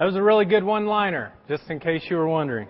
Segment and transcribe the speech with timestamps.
[0.00, 2.68] That was a really good one liner, just in case you were wondering.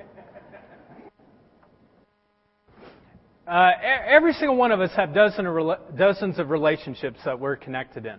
[3.47, 3.71] Uh,
[4.05, 8.17] every single one of us have dozen of dozens of relationships that we're connected in.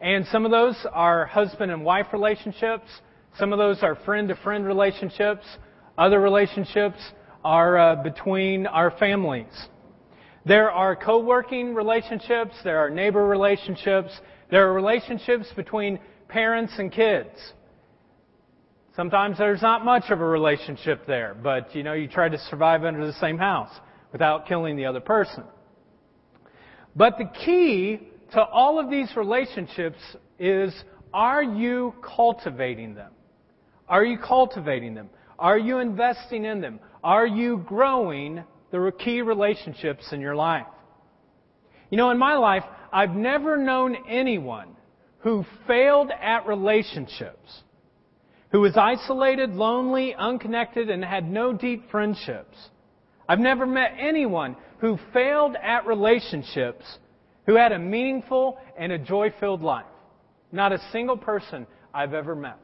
[0.00, 2.86] And some of those are husband and wife relationships.
[3.36, 5.44] Some of those are friend to friend relationships.
[5.98, 6.98] Other relationships
[7.44, 9.66] are uh, between our families.
[10.46, 12.54] There are co-working relationships.
[12.62, 14.12] There are neighbor relationships.
[14.52, 17.54] There are relationships between parents and kids.
[18.96, 22.84] Sometimes there's not much of a relationship there, but you know, you try to survive
[22.84, 23.70] under the same house
[24.12, 25.44] without killing the other person.
[26.96, 29.98] But the key to all of these relationships
[30.38, 30.74] is
[31.12, 33.12] are you cultivating them?
[33.88, 35.10] Are you cultivating them?
[35.38, 36.80] Are you investing in them?
[37.02, 40.66] Are you growing the key relationships in your life?
[41.90, 42.62] You know, in my life,
[42.92, 44.68] I've never known anyone
[45.20, 47.62] who failed at relationships,
[48.52, 52.56] who was isolated, lonely, unconnected, and had no deep friendships.
[53.28, 56.84] I've never met anyone who failed at relationships
[57.46, 59.86] who had a meaningful and a joy filled life.
[60.52, 62.58] Not a single person I've ever met.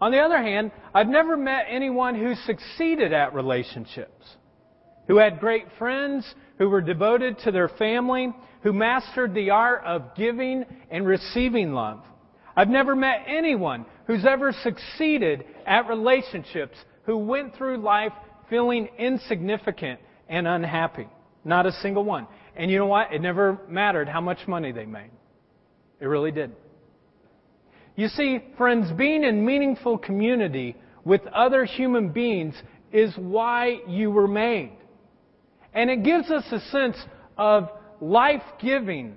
[0.00, 4.36] On the other hand, I've never met anyone who succeeded at relationships,
[5.06, 10.14] who had great friends, who were devoted to their family, who mastered the art of
[10.16, 12.00] giving and receiving love.
[12.58, 18.10] I've never met anyone who's ever succeeded at relationships who went through life
[18.50, 21.06] feeling insignificant and unhappy.
[21.44, 22.26] Not a single one.
[22.56, 23.12] And you know what?
[23.12, 25.12] It never mattered how much money they made.
[26.00, 26.50] It really did.
[27.94, 34.26] You see, friends, being in meaningful community with other human beings is why you were
[34.26, 34.72] made.
[35.74, 36.96] And it gives us a sense
[37.36, 37.68] of
[38.00, 39.14] life giving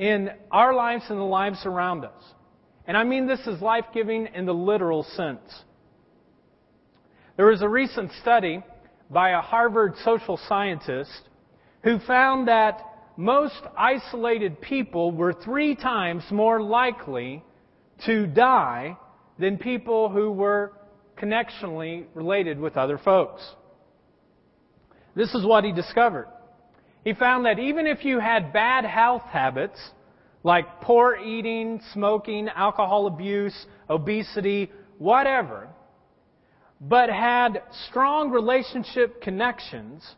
[0.00, 2.24] in our lives and the lives around us.
[2.86, 5.42] And I mean this is life giving in the literal sense.
[7.36, 8.62] There was a recent study
[9.10, 11.28] by a Harvard social scientist
[11.84, 12.80] who found that
[13.18, 17.44] most isolated people were three times more likely
[18.06, 18.96] to die
[19.38, 20.72] than people who were
[21.18, 23.42] connectionally related with other folks.
[25.14, 26.28] This is what he discovered.
[27.04, 29.78] He found that even if you had bad health habits,
[30.42, 35.68] like poor eating, smoking, alcohol abuse, obesity, whatever,
[36.80, 40.14] but had strong relationship connections,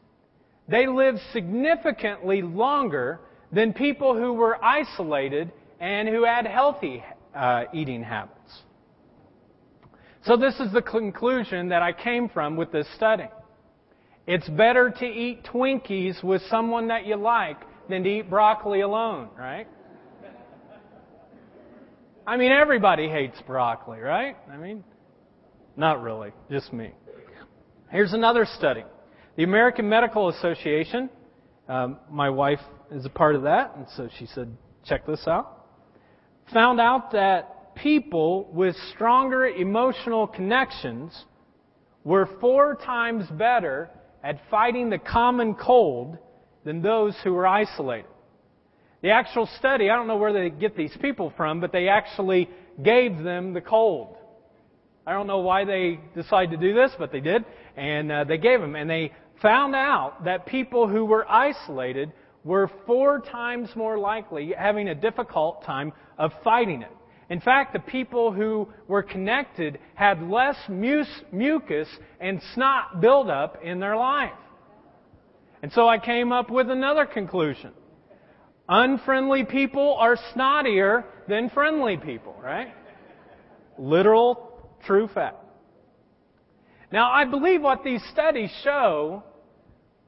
[0.68, 3.20] they lived significantly longer
[3.52, 7.02] than people who were isolated and who had healthy
[7.34, 8.62] uh, eating habits.
[10.24, 13.28] So this is the conclusion that I came from with this study.
[14.26, 19.28] It's better to eat Twinkies with someone that you like than to eat broccoli alone,
[19.36, 19.66] right?
[22.24, 24.36] I mean, everybody hates broccoli, right?
[24.48, 24.84] I mean,
[25.76, 26.92] not really, just me.
[27.90, 28.84] Here's another study.
[29.36, 31.10] The American Medical Association,
[31.68, 32.60] um, my wife
[32.92, 35.66] is a part of that, and so she said, check this out.
[36.52, 41.24] Found out that people with stronger emotional connections
[42.04, 43.90] were four times better
[44.22, 46.18] at fighting the common cold
[46.64, 48.06] than those who were isolated.
[49.02, 52.48] The actual study, I don't know where they get these people from, but they actually
[52.82, 54.16] gave them the cold.
[55.04, 57.44] I don't know why they decided to do this, but they did.
[57.76, 58.76] And uh, they gave them.
[58.76, 62.12] And they found out that people who were isolated
[62.44, 66.90] were four times more likely having a difficult time of fighting it.
[67.32, 71.88] In fact, the people who were connected had less mucus
[72.20, 74.34] and snot buildup in their life.
[75.62, 77.72] And so I came up with another conclusion.
[78.68, 82.74] Unfriendly people are snottier than friendly people, right?
[83.78, 85.36] Literal True fact.
[86.92, 89.22] Now, I believe what these studies show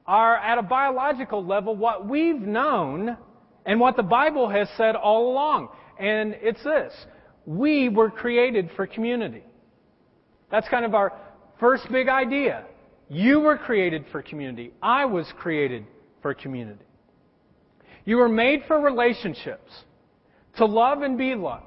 [0.05, 3.17] are at a biological level what we've known
[3.65, 5.69] and what the Bible has said all along.
[5.97, 6.93] And it's this.
[7.45, 9.43] We were created for community.
[10.51, 11.13] That's kind of our
[11.59, 12.65] first big idea.
[13.09, 14.73] You were created for community.
[14.81, 15.85] I was created
[16.21, 16.85] for community.
[18.03, 19.71] You were made for relationships,
[20.57, 21.65] to love and be loved,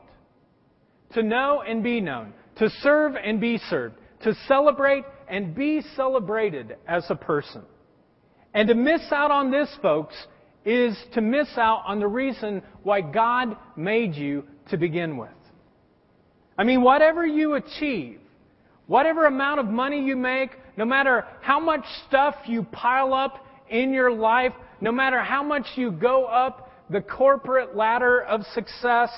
[1.14, 6.76] to know and be known, to serve and be served, to celebrate and be celebrated
[6.86, 7.62] as a person.
[8.54, 10.14] And to miss out on this, folks,
[10.64, 15.30] is to miss out on the reason why God made you to begin with.
[16.58, 18.18] I mean, whatever you achieve,
[18.88, 23.92] whatever amount of money you make, no matter how much stuff you pile up in
[23.92, 29.10] your life, no matter how much you go up the corporate ladder of success,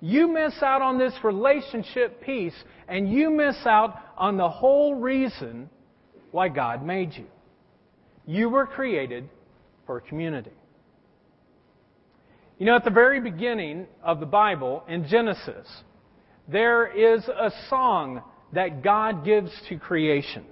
[0.00, 2.54] you miss out on this relationship piece
[2.88, 5.68] and you miss out on the whole reason
[6.30, 7.26] why God made you.
[8.26, 9.28] You were created
[9.86, 10.52] for community.
[12.60, 15.66] You know, at the very beginning of the Bible, in Genesis,
[16.46, 18.22] there is a song
[18.52, 20.44] that God gives to creation.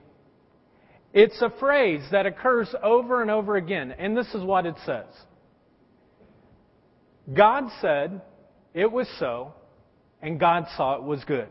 [1.12, 5.04] It's a phrase that occurs over and over again, and this is what it says
[7.36, 8.22] God said,
[8.72, 9.52] It was so,
[10.22, 11.50] and God saw it was good.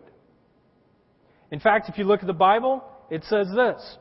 [1.51, 3.98] In fact, if you look at the Bible, it says this.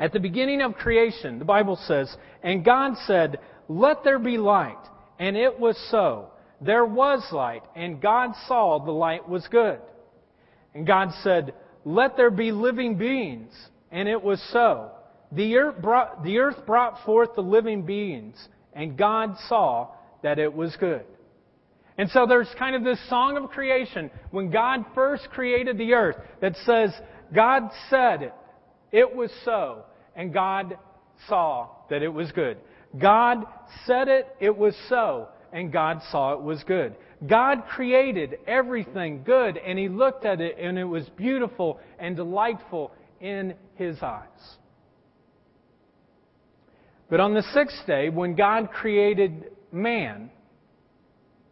[0.00, 3.36] At the beginning of creation, the Bible says, And God said,
[3.68, 4.78] Let there be light.
[5.18, 6.30] And it was so.
[6.60, 9.78] There was light, and God saw the light was good.
[10.74, 11.54] And God said,
[11.84, 13.52] Let there be living beings.
[13.90, 14.90] And it was so.
[15.32, 18.36] The earth, brought, the earth brought forth the living beings,
[18.72, 19.88] and God saw
[20.22, 21.04] that it was good.
[21.98, 26.16] And so there's kind of this song of creation when God first created the earth
[26.40, 26.92] that says,
[27.34, 28.34] God said it,
[28.92, 29.84] it was so,
[30.14, 30.78] and God
[31.28, 32.56] saw that it was good.
[32.96, 33.44] God
[33.86, 36.94] said it, it was so, and God saw it was good.
[37.26, 42.92] God created everything good, and He looked at it, and it was beautiful and delightful
[43.20, 44.56] in His eyes.
[47.10, 50.30] But on the sixth day, when God created man,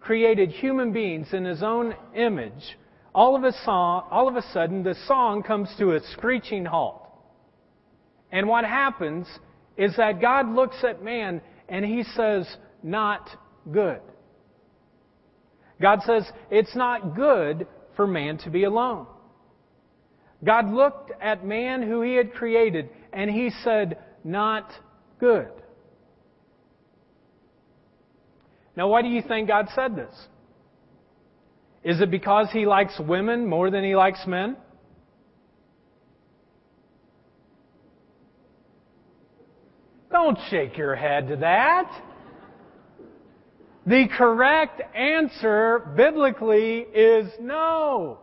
[0.00, 2.76] created human beings in His own image,
[3.14, 7.02] all of a, song, all of a sudden the song comes to a screeching halt.
[8.30, 9.26] And what happens
[9.76, 12.46] is that God looks at man and he says,
[12.82, 13.28] not
[13.70, 14.00] good.
[15.80, 19.06] God says, it's not good for man to be alone.
[20.44, 24.70] God looked at man who he had created and he said, not
[25.18, 25.48] good.
[28.76, 30.12] Now, why do you think God said this?
[31.82, 34.56] Is it because he likes women more than he likes men?
[40.16, 41.92] Don't shake your head to that.
[43.84, 48.20] The correct answer biblically is no.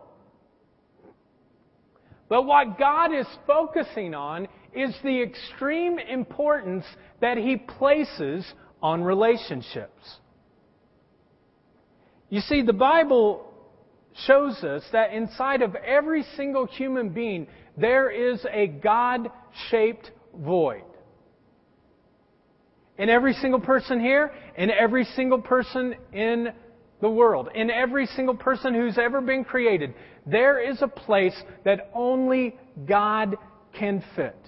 [2.28, 6.84] But what God is focusing on is the extreme importance
[7.20, 8.44] that He places
[8.82, 10.16] on relationships.
[12.28, 13.52] You see, the Bible
[14.26, 17.46] shows us that inside of every single human being,
[17.76, 19.30] there is a God
[19.70, 20.82] shaped void
[22.98, 26.52] in every single person here, in every single person in
[27.00, 29.94] the world, in every single person who's ever been created,
[30.26, 32.56] there is a place that only
[32.86, 33.36] God
[33.78, 34.38] can fit.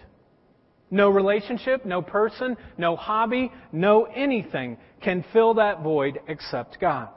[0.91, 7.09] No relationship, no person, no hobby, no anything can fill that void except God.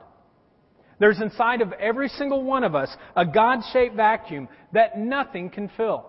[1.00, 5.70] There's inside of every single one of us a God shaped vacuum that nothing can
[5.78, 6.08] fill.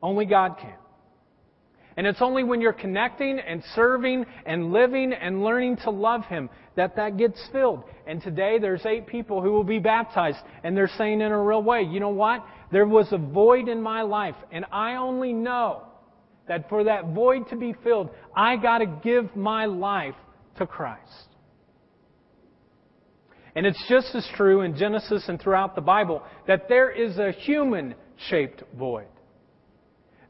[0.00, 0.74] Only God can.
[1.98, 6.48] And it's only when you're connecting and serving and living and learning to love Him
[6.76, 7.82] that that gets filled.
[8.06, 11.60] And today there's eight people who will be baptized and they're saying in a real
[11.60, 12.46] way, you know what?
[12.70, 15.82] There was a void in my life and I only know
[16.46, 20.14] that for that void to be filled, I gotta give my life
[20.58, 21.02] to Christ.
[23.56, 27.32] And it's just as true in Genesis and throughout the Bible that there is a
[27.32, 27.96] human
[28.28, 29.08] shaped void.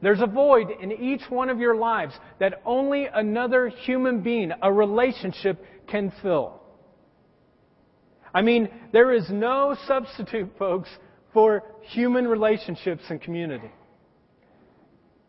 [0.01, 4.71] There's a void in each one of your lives that only another human being, a
[4.71, 6.61] relationship, can fill.
[8.33, 10.89] I mean, there is no substitute, folks,
[11.33, 13.71] for human relationships and community.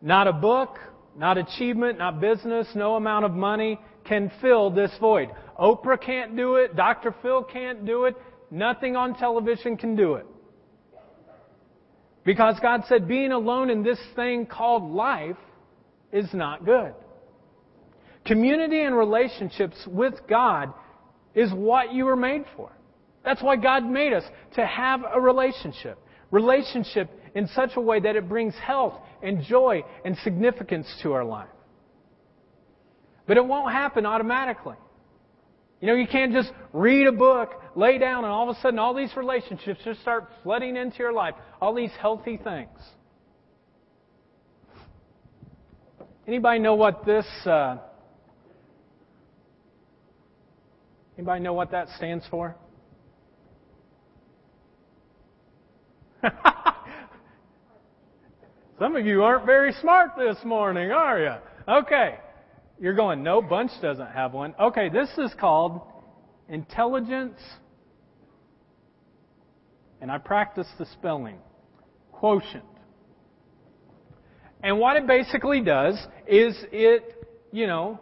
[0.01, 0.77] Not a book,
[1.17, 5.29] not achievement, not business, no amount of money can fill this void.
[5.59, 7.13] Oprah can't do it, Dr.
[7.21, 8.15] Phil can't do it,
[8.49, 10.25] nothing on television can do it.
[12.23, 15.37] Because God said being alone in this thing called life
[16.11, 16.93] is not good.
[18.25, 20.73] Community and relationships with God
[21.33, 22.71] is what you were made for.
[23.23, 24.23] That's why God made us,
[24.55, 25.97] to have a relationship.
[26.29, 31.23] Relationship in such a way that it brings health and joy and significance to our
[31.23, 31.49] life.
[33.27, 34.75] But it won't happen automatically.
[35.79, 38.79] You know, you can't just read a book, lay down, and all of a sudden
[38.79, 41.35] all these relationships just start flooding into your life.
[41.61, 42.69] All these healthy things.
[46.27, 47.25] Anybody know what this?
[47.45, 47.77] Uh,
[51.17, 52.55] anybody know what that stands for?
[58.79, 61.33] Some of you aren't very smart this morning, are you?
[61.67, 62.17] Okay.
[62.79, 64.55] You're going, no, Bunch doesn't have one.
[64.59, 65.81] Okay, this is called
[66.51, 67.39] intelligence
[70.01, 71.37] and I practiced the spelling.
[72.11, 72.65] Quotient.
[74.63, 75.95] And what it basically does
[76.27, 77.99] is it, you know,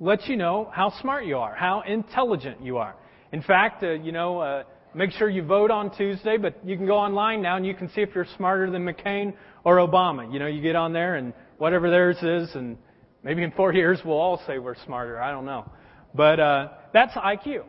[0.00, 2.96] lets you know how smart you are, how intelligent you are.
[3.32, 6.86] In fact, uh, you know, uh, make sure you vote on Tuesday, but you can
[6.86, 9.34] go online now and you can see if you're smarter than McCain
[9.64, 10.30] or Obama.
[10.30, 12.76] You know, you get on there and whatever theirs is, and
[13.22, 15.20] maybe in four years we'll all say we're smarter.
[15.20, 15.70] I don't know.
[16.16, 17.64] But uh, that's IQ.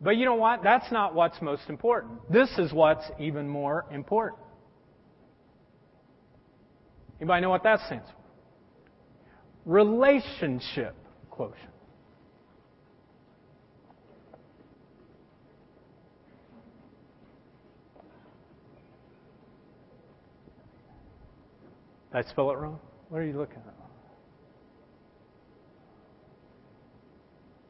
[0.00, 0.62] But you know what?
[0.62, 2.30] That's not what's most important.
[2.30, 4.40] This is what's even more important.
[7.20, 9.72] Anybody know what that stands for?
[9.72, 10.94] Relationship
[11.30, 11.70] quotient.
[22.12, 22.78] Did I spell it wrong?
[23.08, 23.73] What are you looking at?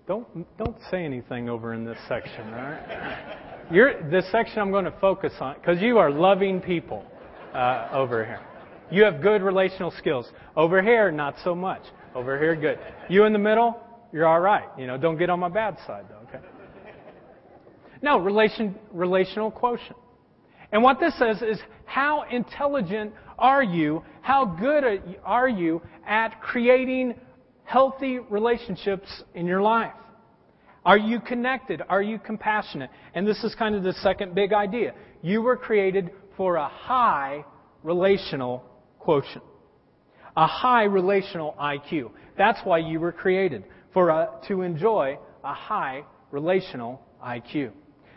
[0.07, 3.65] Don't don't say anything over in this section, all right?
[3.71, 7.05] You're, this section I'm going to focus on because you are loving people
[7.55, 8.41] uh, over here.
[8.91, 10.27] You have good relational skills.
[10.57, 11.81] Over here, not so much.
[12.15, 12.79] Over here, good.
[13.09, 13.81] You in the middle,
[14.13, 14.69] you're all right.
[14.79, 16.29] You know, don't get on my bad side though.
[16.29, 16.45] Okay.
[18.03, 19.97] No, relation relational quotient.
[20.71, 24.03] And what this says is how intelligent are you?
[24.21, 24.85] How good
[25.25, 27.15] are you at creating
[27.65, 29.93] healthy relationships in your life?
[30.85, 31.83] Are you connected?
[31.89, 32.91] Are you compassionate?
[33.15, 34.95] And this is kind of the second big idea.
[35.23, 37.45] You were created for a high
[37.83, 38.63] relational
[38.99, 39.45] quotient,
[40.37, 42.11] a high relational IQ.
[42.37, 47.73] That's why you were created, for a, to enjoy a high relational IQ.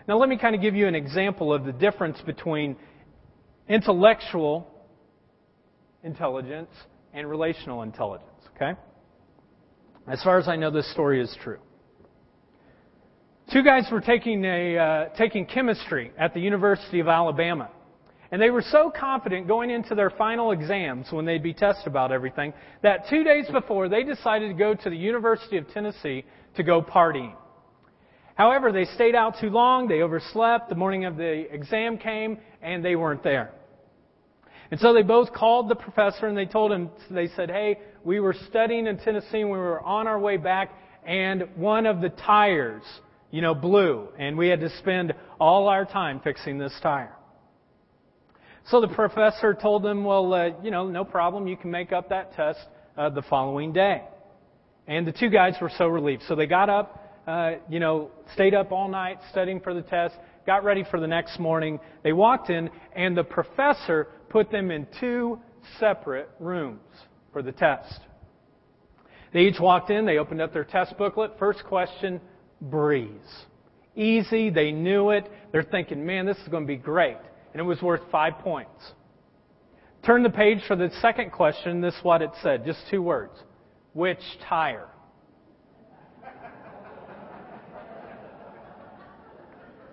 [0.08, 2.75] Now, let me kind of give you an example of the difference between
[3.70, 4.68] intellectual
[6.04, 6.70] intelligence
[7.13, 8.80] and relational intelligence, okay?
[10.07, 11.59] As far as I know, this story is true.
[13.51, 17.69] Two guys were taking, a, uh, taking chemistry at the University of Alabama.
[18.31, 22.11] And they were so confident going into their final exams when they'd be tested about
[22.11, 26.63] everything that two days before they decided to go to the University of Tennessee to
[26.63, 27.33] go partying.
[28.35, 32.83] However, they stayed out too long, they overslept, the morning of the exam came, and
[32.83, 33.51] they weren't there.
[34.71, 38.19] And so they both called the professor and they told him, they said, hey, we
[38.19, 40.71] were studying in Tennessee and we were on our way back
[41.05, 42.83] and one of the tires,
[43.31, 47.15] you know, blew and we had to spend all our time fixing this tire.
[48.69, 51.47] So the professor told them, well, uh, you know, no problem.
[51.47, 52.59] You can make up that test
[52.97, 54.03] uh, the following day.
[54.88, 56.24] And the two guys were so relieved.
[56.27, 60.15] So they got up, uh, you know, stayed up all night studying for the test,
[60.48, 61.80] got ready for the next morning.
[62.04, 65.39] They walked in, and the professor put them in two
[65.80, 66.80] separate rooms
[67.34, 68.00] for the test.
[69.34, 71.34] They each walked in, they opened up their test booklet.
[71.38, 72.22] First question
[72.62, 73.12] breeze.
[73.96, 75.30] Easy, they knew it.
[75.51, 77.18] They're thinking, man, this is going to be great.
[77.54, 78.94] And it was worth five points.
[80.06, 81.82] Turn the page for the second question.
[81.82, 83.34] This is what it said just two words.
[83.94, 84.88] Which tire?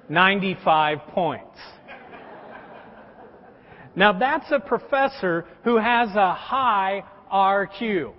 [0.09, 1.59] 95 points.
[3.97, 8.13] Now that's a professor who has a high RQ,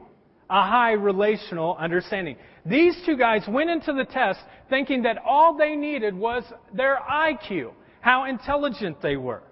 [0.50, 2.38] a high relational understanding.
[2.66, 4.40] These two guys went into the test
[4.70, 9.44] thinking that all they needed was their IQ, how intelligent they were.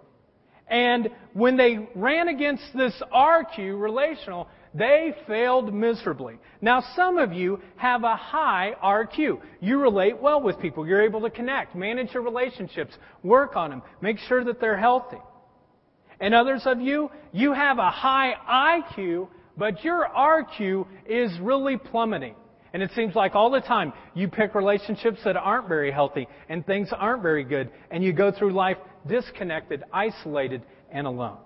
[0.68, 6.40] And when they ran against this RQ relational, they failed miserably.
[6.62, 9.40] Now, some of you have a high RQ.
[9.62, 10.88] You relate well with people.
[10.88, 15.20] You're able to connect, manage your relationships, work on them, make sure that they're healthy.
[16.20, 18.34] And others of you, you have a high
[18.92, 19.28] IQ,
[19.58, 22.36] but your RQ is really plummeting.
[22.74, 26.66] And it seems like all the time you pick relationships that aren't very healthy and
[26.66, 28.78] things aren't very good, and you go through life
[29.08, 31.38] disconnected, isolated, and alone.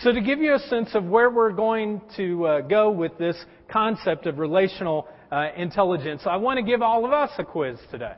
[0.00, 3.36] So, to give you a sense of where we're going to uh, go with this
[3.70, 8.12] concept of relational uh, intelligence, I want to give all of us a quiz today.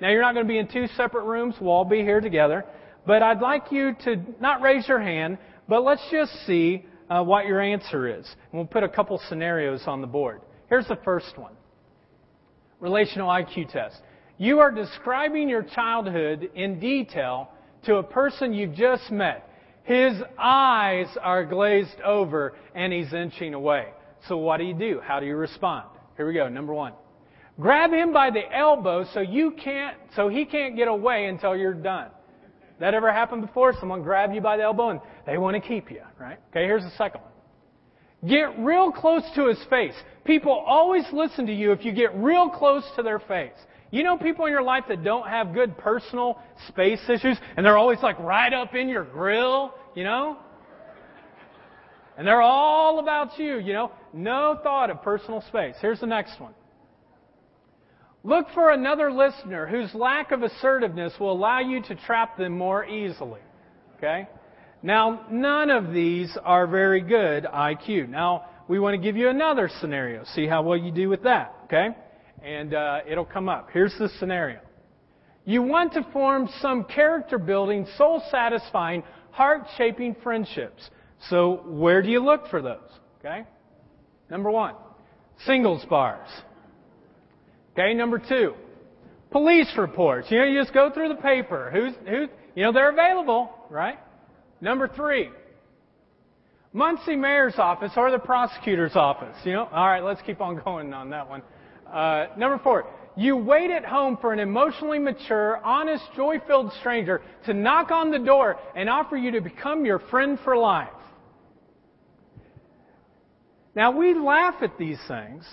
[0.00, 2.64] Now, you're not going to be in two separate rooms, we'll all be here together.
[3.06, 5.36] But I'd like you to not raise your hand,
[5.68, 8.24] but let's just see uh, what your answer is.
[8.24, 10.40] And we'll put a couple scenarios on the board.
[10.70, 11.52] Here's the first one
[12.80, 14.00] Relational IQ test.
[14.38, 17.50] You are describing your childhood in detail
[17.84, 19.47] to a person you've just met.
[19.88, 23.86] His eyes are glazed over and he's inching away.
[24.28, 25.00] So what do you do?
[25.02, 25.88] How do you respond?
[26.18, 26.46] Here we go.
[26.46, 26.92] Number one.
[27.58, 31.72] Grab him by the elbow so you can't, so he can't get away until you're
[31.72, 32.10] done.
[32.80, 33.72] That ever happened before?
[33.80, 36.38] Someone grab you by the elbow and they want to keep you, right?
[36.50, 38.30] Okay, here's the second one.
[38.30, 39.94] Get real close to his face.
[40.26, 43.56] People always listen to you if you get real close to their face.
[43.90, 47.78] You know people in your life that don't have good personal space issues and they're
[47.78, 50.38] always like right up in your grill, you know?
[52.16, 53.92] And they're all about you, you know?
[54.12, 55.76] No thought of personal space.
[55.80, 56.52] Here's the next one.
[58.24, 62.84] Look for another listener whose lack of assertiveness will allow you to trap them more
[62.84, 63.40] easily.
[63.96, 64.28] Okay?
[64.82, 68.08] Now, none of these are very good IQ.
[68.08, 70.24] Now, we want to give you another scenario.
[70.34, 71.54] See how well you do with that.
[71.64, 71.88] Okay?
[72.42, 73.68] And uh, it'll come up.
[73.72, 74.60] Here's the scenario.
[75.44, 79.02] You want to form some character building, soul satisfying,
[79.38, 80.90] heart shaping friendships.
[81.30, 82.90] So, where do you look for those?
[83.20, 83.44] Okay?
[84.28, 84.74] Number one,
[85.46, 86.28] singles bars.
[87.72, 88.54] Okay, number two,
[89.30, 90.26] police reports.
[90.30, 91.70] You know, you just go through the paper.
[91.72, 92.26] Who's, who,
[92.56, 93.98] you know, they're available, right?
[94.60, 95.30] Number three,
[96.72, 99.36] Muncie Mayor's office or the prosecutor's office.
[99.44, 101.42] You know, all right, let's keep on going on that one.
[101.86, 107.52] Uh, number four, you wait at home for an emotionally mature, honest, joy-filled stranger to
[107.52, 110.88] knock on the door and offer you to become your friend for life.
[113.74, 115.44] Now we laugh at these things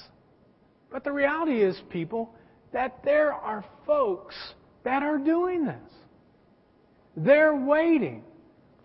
[0.95, 2.34] but the reality is, people,
[2.72, 4.34] that there are folks
[4.86, 5.91] that are doing this.
[7.17, 8.24] They're waiting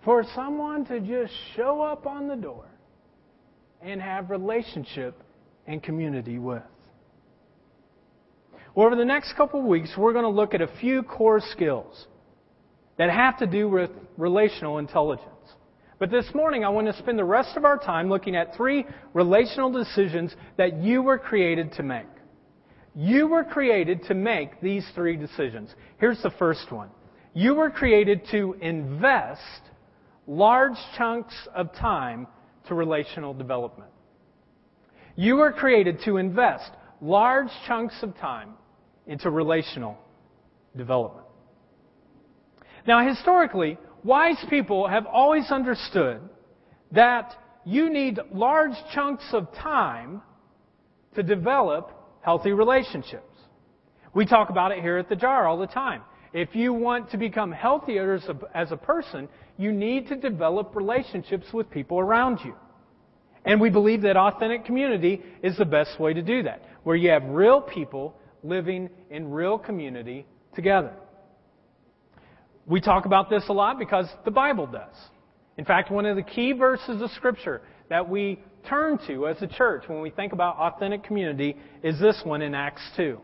[0.04, 2.66] for someone to just show up on the door
[3.80, 5.22] and have relationship
[5.68, 6.64] and community with.
[8.74, 11.40] Well, over the next couple of weeks, we're going to look at a few core
[11.40, 12.06] skills
[12.98, 15.26] that have to do with relational intelligence.
[15.98, 18.86] But this morning, I want to spend the rest of our time looking at three
[19.12, 22.06] relational decisions that you were created to make.
[22.94, 25.74] You were created to make these three decisions.
[25.98, 26.90] Here's the first one.
[27.34, 29.40] You were created to invest
[30.26, 32.26] large chunks of time
[32.68, 33.90] to relational development.
[35.16, 38.54] You were created to invest large chunks of time
[39.06, 39.98] into relational
[40.76, 41.26] development.
[42.86, 46.20] Now, historically, wise people have always understood
[46.92, 47.34] that
[47.64, 50.22] you need large chunks of time
[51.14, 53.24] to develop healthy relationships.
[54.14, 56.02] We talk about it here at the jar all the time.
[56.32, 60.74] If you want to become healthier as a, as a person, you need to develop
[60.74, 62.54] relationships with people around you.
[63.44, 67.10] And we believe that authentic community is the best way to do that, where you
[67.10, 70.92] have real people living in real community together.
[72.66, 74.94] We talk about this a lot because the Bible does.
[75.56, 79.46] In fact, one of the key verses of Scripture that we turn to as a
[79.46, 83.18] church when we think about authentic community is this one in Acts 2.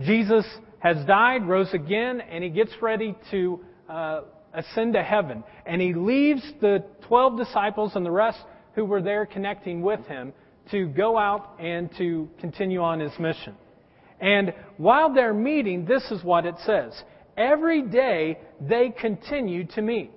[0.00, 0.46] Jesus
[0.78, 4.20] has died, rose again, and he gets ready to uh,
[4.52, 5.42] ascend to heaven.
[5.64, 8.38] And he leaves the 12 disciples and the rest
[8.74, 10.32] who were there connecting with him
[10.70, 13.54] to go out and to continue on his mission.
[14.20, 16.92] And while they're meeting, this is what it says.
[17.36, 20.12] Every day they continued to meet.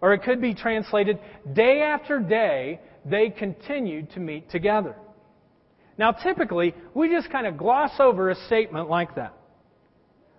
[0.00, 1.18] Or it could be translated,
[1.54, 4.96] day after day they continued to meet together.
[5.96, 9.34] Now typically, we just kind of gloss over a statement like that.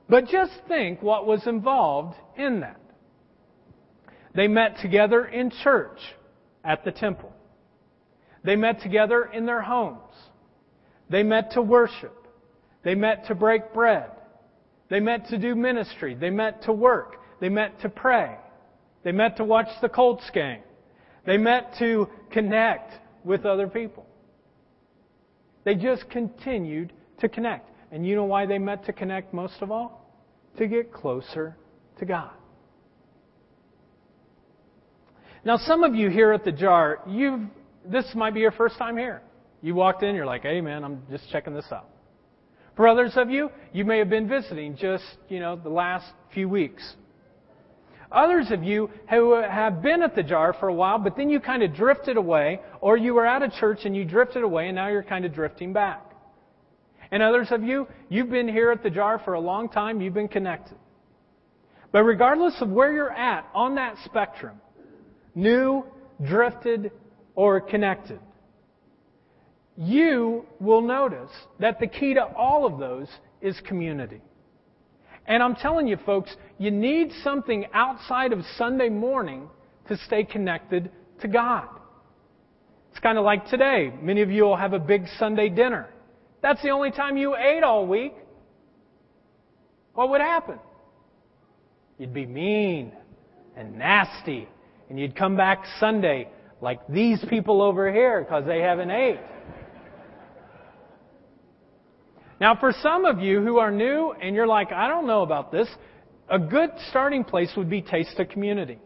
[0.09, 2.79] But just think what was involved in that.
[4.35, 5.99] They met together in church
[6.63, 7.31] at the temple.
[8.43, 10.11] They met together in their homes.
[11.09, 12.24] They met to worship.
[12.85, 14.11] They met to break bread.
[14.89, 16.15] They met to do ministry.
[16.15, 17.17] They met to work.
[17.41, 18.37] They met to pray.
[19.03, 20.61] They met to watch the Colts game.
[21.25, 22.93] They met to connect
[23.25, 24.05] with other people.
[25.63, 27.71] They just continued to connect.
[27.91, 30.07] And you know why they met to connect most of all?
[30.59, 31.57] To get closer
[31.97, 32.31] to God.
[35.43, 37.41] Now, some of you here at the jar, you've,
[37.83, 39.23] this might be your first time here.
[39.63, 41.89] You walked in, you're like, hey man, I'm just checking this out.
[42.75, 46.49] For others of you, you may have been visiting just, you know, the last few
[46.49, 46.95] weeks.
[48.11, 51.39] Others of you who have been at the jar for a while, but then you
[51.39, 54.75] kind of drifted away, or you were at a church and you drifted away, and
[54.75, 56.01] now you're kind of drifting back.
[57.11, 60.13] And others of you, you've been here at the jar for a long time, you've
[60.13, 60.77] been connected.
[61.91, 64.59] But regardless of where you're at on that spectrum,
[65.33, 65.85] new,
[66.25, 66.91] drifted,
[67.35, 68.19] or connected,
[69.77, 73.07] you will notice that the key to all of those
[73.41, 74.21] is community.
[75.27, 79.49] And I'm telling you, folks, you need something outside of Sunday morning
[79.87, 81.67] to stay connected to God.
[82.91, 83.91] It's kind of like today.
[84.01, 85.89] Many of you will have a big Sunday dinner.
[86.41, 88.13] That's the only time you ate all week.
[89.93, 90.59] What would happen?
[91.97, 92.91] You'd be mean
[93.57, 94.47] and nasty,
[94.89, 96.29] and you'd come back Sunday
[96.61, 99.19] like these people over here because they haven't ate.
[102.39, 105.51] Now, for some of you who are new and you're like, I don't know about
[105.51, 105.69] this,
[106.29, 108.79] a good starting place would be Taste of Community.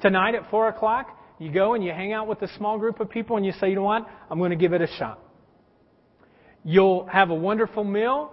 [0.00, 3.08] Tonight at 4 o'clock, you go and you hang out with a small group of
[3.08, 4.08] people and you say, you know what?
[4.30, 5.20] I'm going to give it a shot.
[6.64, 8.32] You'll have a wonderful meal.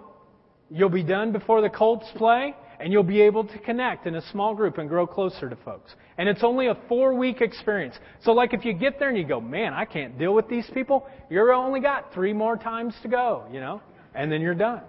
[0.68, 4.30] You'll be done before the Colts play and you'll be able to connect in a
[4.32, 5.94] small group and grow closer to folks.
[6.18, 7.94] And it's only a four week experience.
[8.22, 10.68] So like if you get there and you go, man, I can't deal with these
[10.74, 13.80] people, you're only got three more times to go, you know,
[14.16, 14.82] and then you're done.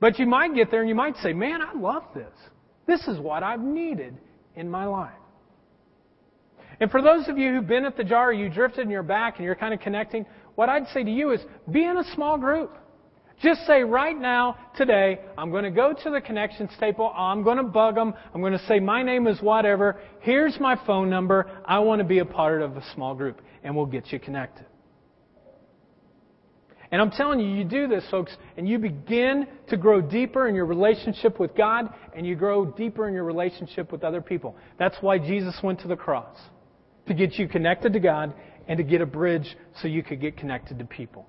[0.00, 2.32] But you might get there and you might say, man, I love this.
[2.86, 4.16] This is what I've needed
[4.56, 5.12] in my life.
[6.80, 9.36] And for those of you who've been at the jar, you drifted and you're back
[9.36, 12.38] and you're kind of connecting, what I'd say to you is be in a small
[12.38, 12.76] group.
[13.42, 17.12] Just say right now, today, I'm going to go to the connections table.
[17.16, 18.14] I'm going to bug them.
[18.34, 20.00] I'm going to say my name is whatever.
[20.20, 21.50] Here's my phone number.
[21.64, 23.40] I want to be a part of a small group.
[23.64, 24.66] And we'll get you connected.
[26.92, 30.54] And I'm telling you, you do this, folks, and you begin to grow deeper in
[30.54, 34.54] your relationship with God and you grow deeper in your relationship with other people.
[34.78, 36.36] That's why Jesus went to the cross.
[37.08, 38.34] To get you connected to God
[38.68, 41.26] and to get a bridge so you could get connected to people.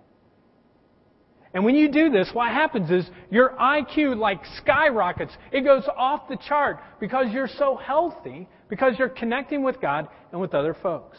[1.53, 5.31] And when you do this, what happens is your IQ like skyrockets.
[5.53, 10.41] It goes off the chart because you're so healthy, because you're connecting with God and
[10.41, 11.17] with other folks.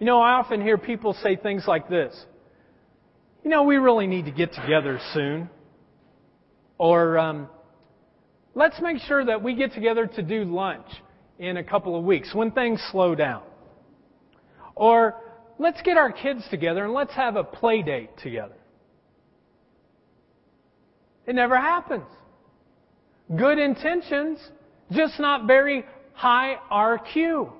[0.00, 2.14] You know, I often hear people say things like this.
[3.48, 5.48] You know, we really need to get together soon.
[6.76, 7.48] Or, um,
[8.54, 10.84] let's make sure that we get together to do lunch
[11.38, 13.40] in a couple of weeks when things slow down.
[14.74, 15.14] Or,
[15.58, 18.58] let's get our kids together and let's have a play date together.
[21.26, 22.04] It never happens.
[23.34, 24.40] Good intentions,
[24.92, 27.50] just not very high RQ.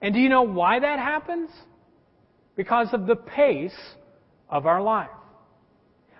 [0.00, 1.50] And do you know why that happens?
[2.54, 3.74] Because of the pace
[4.48, 5.10] of our life.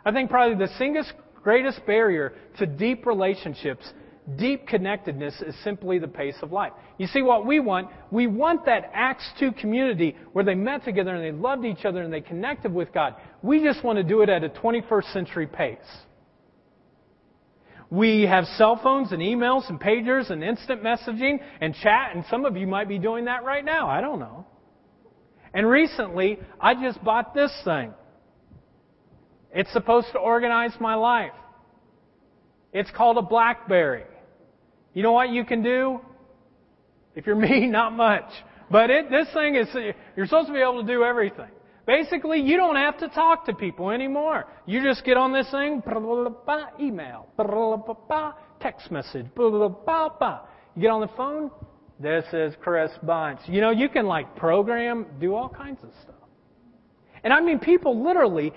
[0.04, 1.04] I think probably the single
[1.42, 3.92] greatest barrier to deep relationships
[4.36, 6.72] deep connectedness is simply the pace of life.
[6.98, 11.14] You see, what we want, we want that Acts 2 community where they met together
[11.14, 13.14] and they loved each other and they connected with God.
[13.42, 15.78] We just want to do it at a 21st century pace.
[17.88, 22.44] We have cell phones and emails and pagers and instant messaging and chat, and some
[22.44, 23.88] of you might be doing that right now.
[23.88, 24.44] I don't know.
[25.54, 27.94] And recently, I just bought this thing.
[29.56, 31.32] It's supposed to organize my life.
[32.74, 34.04] It's called a Blackberry.
[34.92, 35.98] You know what you can do?
[37.14, 38.30] If you're me, not much.
[38.70, 39.66] But it, this thing is,
[40.14, 41.48] you're supposed to be able to do everything.
[41.86, 44.44] Basically, you don't have to talk to people anymore.
[44.66, 45.82] You just get on this thing,
[46.78, 47.26] email,
[48.60, 49.76] text message, you
[50.78, 51.50] get on the phone,
[51.98, 53.40] this is Chris Bunch.
[53.46, 56.16] You know, you can like program, do all kinds of stuff.
[57.26, 58.52] And I mean, people literally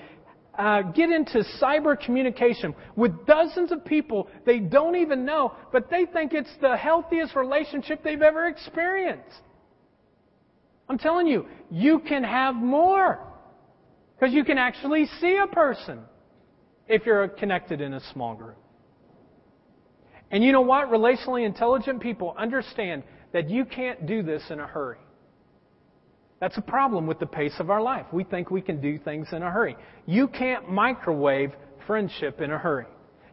[0.59, 6.05] uh, get into cyber communication with dozens of people they don't even know, but they
[6.05, 9.41] think it's the healthiest relationship they've ever experienced.
[10.89, 13.25] I'm telling you, you can have more.
[14.19, 15.99] Because you can actually see a person
[16.89, 18.57] if you're connected in a small group.
[20.29, 20.89] And you know what?
[20.89, 24.97] Relationally intelligent people understand that you can't do this in a hurry.
[26.39, 28.05] That's a problem with the pace of our life.
[28.13, 29.75] We think we can do things in a hurry.
[30.05, 31.51] You can't microwave
[31.85, 32.85] friendship in a hurry.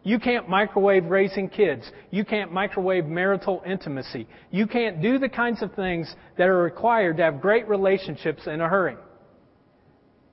[0.03, 1.90] You can't microwave raising kids.
[2.11, 4.29] You can't microwave marital intimacy.
[4.51, 8.61] You can't do the kinds of things that are required to have great relationships in
[8.61, 8.97] a hurry.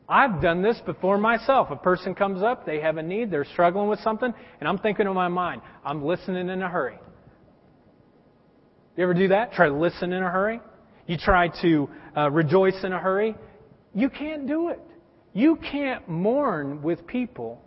[0.07, 1.69] I've done this before myself.
[1.71, 5.07] A person comes up, they have a need, they're struggling with something, and I'm thinking
[5.07, 6.97] in my mind, I'm listening in a hurry.
[8.95, 9.53] You ever do that?
[9.53, 10.59] Try to listen in a hurry?
[11.07, 13.35] You try to uh, rejoice in a hurry.
[13.93, 14.79] You can't do it.
[15.33, 17.61] You can't mourn with people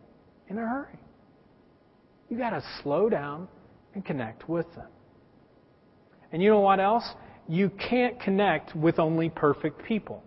[0.49, 0.99] in a hurry.
[2.29, 3.49] You got to slow down
[3.94, 4.88] and connect with them.
[6.33, 7.05] And you know what else?
[7.49, 10.22] You can't connect with only perfect people.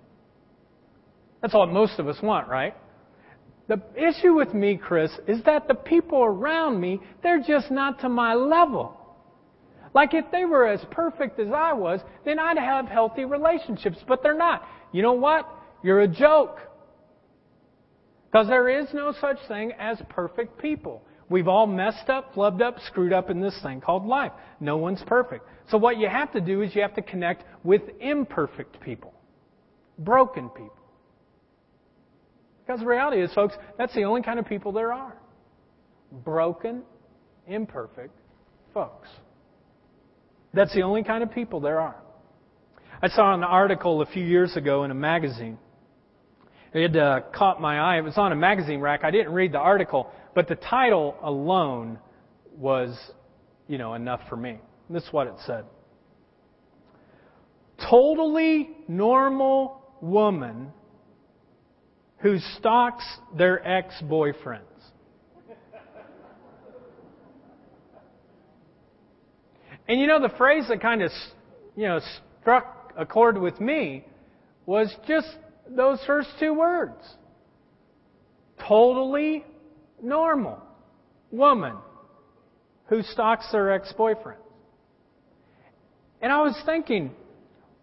[1.42, 2.76] That's what most of us want, right?
[3.68, 8.10] The issue with me, Chris, is that the people around me, they're just not to
[8.10, 8.99] my level.
[9.94, 14.22] Like if they were as perfect as I was, then I'd have healthy relationships, but
[14.22, 14.64] they're not.
[14.92, 15.50] You know what?
[15.84, 16.60] You're a joke.
[18.32, 21.02] Because there is no such thing as perfect people.
[21.30, 24.32] We've all messed up, flubbed up, screwed up in this thing called life.
[24.60, 25.46] No one's perfect.
[25.70, 29.14] So what you have to do is you have to connect with imperfect people.
[29.98, 30.74] Broken people.
[32.66, 35.16] Because the reality is, folks, that's the only kind of people there are.
[36.12, 36.84] Broken,
[37.48, 38.16] imperfect
[38.74, 39.10] folks.
[40.54, 41.96] That's the only kind of people there are.
[43.02, 45.58] I saw an article a few years ago in a magazine.
[46.74, 47.98] It uh, caught my eye.
[47.98, 49.04] It was on a magazine rack.
[49.04, 52.00] I didn't read the article, but the title alone
[52.58, 52.96] was,
[53.68, 54.58] you know, enough for me.
[54.90, 55.66] This is what it said.
[57.90, 60.72] Totally normal woman
[62.18, 63.06] who stalks
[63.38, 64.69] their ex-boyfriends.
[69.90, 71.12] And you know, the phrase that kind of,
[71.76, 72.00] you know,
[72.42, 74.06] struck a chord with me
[74.68, 75.28] was just
[75.68, 77.02] those first two words.
[78.68, 79.44] Totally
[80.02, 80.62] normal
[81.32, 81.76] woman
[82.86, 84.40] who stalks her ex-boyfriend.
[86.22, 87.12] And I was thinking,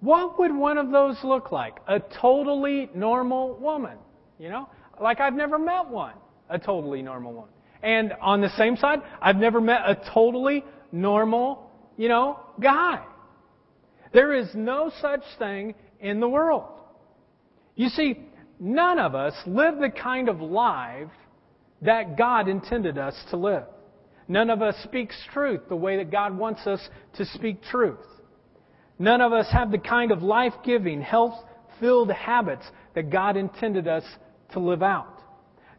[0.00, 1.78] what would one of those look like?
[1.88, 3.98] A totally normal woman.
[4.38, 4.68] You know?
[5.00, 6.14] Like I've never met one,
[6.48, 7.48] a totally normal one.
[7.82, 11.65] And on the same side, I've never met a totally normal,
[11.96, 13.02] you know, guy.
[14.12, 16.64] There is no such thing in the world.
[17.74, 18.20] You see,
[18.59, 21.09] none of us live the kind of life
[21.82, 23.64] that God intended us to live.
[24.28, 26.80] None of us speaks truth the way that God wants us
[27.16, 27.98] to speak truth.
[28.98, 31.35] None of us have the kind of life giving, health
[31.78, 34.04] filled habits that God intended us
[34.52, 35.22] to live out.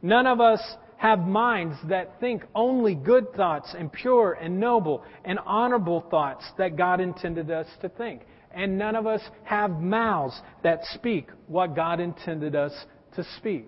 [0.01, 0.61] None of us
[0.97, 6.75] have minds that think only good thoughts and pure and noble and honorable thoughts that
[6.75, 8.23] God intended us to think.
[8.51, 12.73] And none of us have mouths that speak what God intended us
[13.15, 13.67] to speak.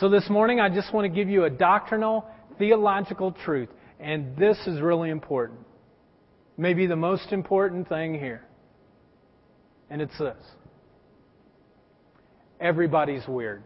[0.00, 2.26] So this morning, I just want to give you a doctrinal,
[2.58, 3.68] theological truth.
[4.00, 5.60] And this is really important.
[6.56, 8.44] Maybe the most important thing here.
[9.90, 10.36] And it's this
[12.60, 13.62] everybody's weird.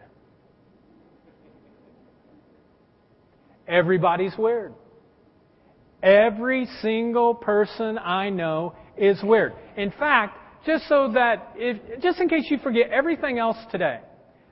[3.68, 4.72] Everybody's weird.
[6.02, 9.52] Every single person I know is weird.
[9.76, 14.00] In fact, just so that, if, just in case you forget everything else today,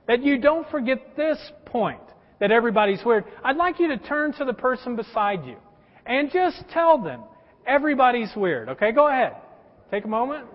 [0.07, 2.01] that you don't forget this point
[2.39, 5.57] that everybody's weird, I'd like you to turn to the person beside you
[6.05, 7.21] and just tell them
[7.65, 8.69] everybody's weird.
[8.69, 9.33] Okay, go ahead.
[9.89, 10.45] Take a moment.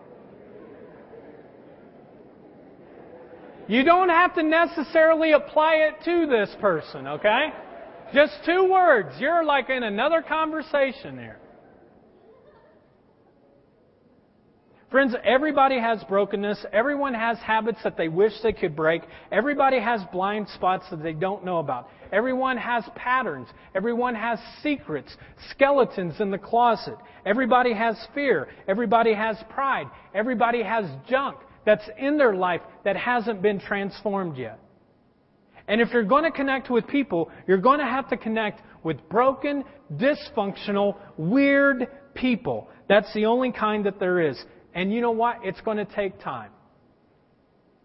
[3.68, 7.52] You don't have to necessarily apply it to this person, okay?
[8.12, 9.14] Just two words.
[9.18, 11.38] You're like in another conversation there.
[14.90, 16.66] Friends, everybody has brokenness.
[16.70, 19.00] Everyone has habits that they wish they could break.
[19.30, 21.88] Everybody has blind spots that they don't know about.
[22.12, 23.48] Everyone has patterns.
[23.74, 25.16] Everyone has secrets,
[25.48, 26.96] skeletons in the closet.
[27.24, 28.48] Everybody has fear.
[28.68, 29.86] Everybody has pride.
[30.14, 34.58] Everybody has junk that's in their life that hasn't been transformed yet.
[35.68, 39.08] And if you're going to connect with people, you're going to have to connect with
[39.08, 42.68] broken, dysfunctional, weird people.
[42.88, 44.42] That's the only kind that there is.
[44.74, 45.38] And you know what?
[45.44, 46.50] It's going to take time.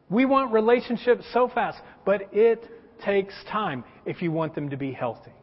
[0.09, 2.65] We want relationships so fast, but it
[3.05, 5.33] takes time if you want them to be healthy.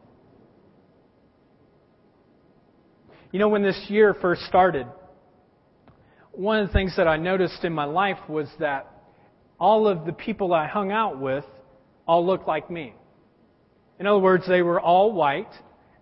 [3.31, 4.87] You know, when this year first started,
[6.31, 8.91] one of the things that I noticed in my life was that
[9.59, 11.45] all of the people I hung out with
[12.07, 12.93] all looked like me.
[13.99, 15.51] In other words, they were all white,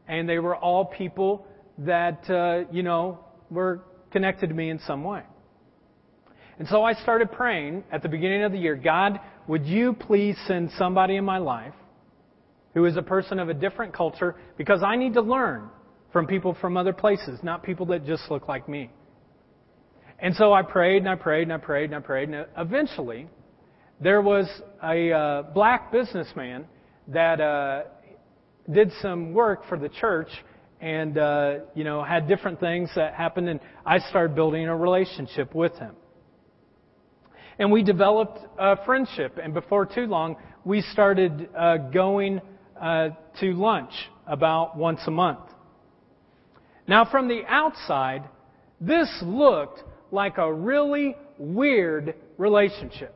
[0.08, 1.48] and they were all people
[1.80, 5.24] that, uh, you know, were connected to me in some way.
[6.60, 10.38] And so I started praying at the beginning of the year God, would you please
[10.48, 11.74] send somebody in my life
[12.74, 15.70] who is a person of a different culture because I need to learn
[16.12, 18.92] from people from other places, not people that just look like me.
[20.20, 23.28] And so I prayed and I prayed and I prayed and I prayed, and eventually
[24.04, 24.48] there was
[24.84, 26.66] a uh, black businessman
[27.08, 27.84] that uh,
[28.72, 30.30] did some work for the church
[30.82, 35.56] and uh, you know had different things that happened, and I started building a relationship
[35.56, 35.96] with him.
[37.58, 40.36] And we developed a friendship, and before too long,
[40.66, 42.42] we started uh, going
[42.80, 43.94] uh, to lunch
[44.28, 45.40] about once a month.
[46.88, 48.24] Now, from the outside,
[48.82, 53.16] this looked like a really weird relationship.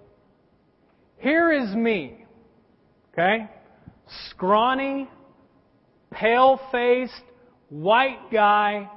[1.19, 2.25] Here is me,
[3.11, 3.49] okay?
[4.29, 5.09] Scrawny,
[6.11, 7.13] pale faced,
[7.69, 8.89] white guy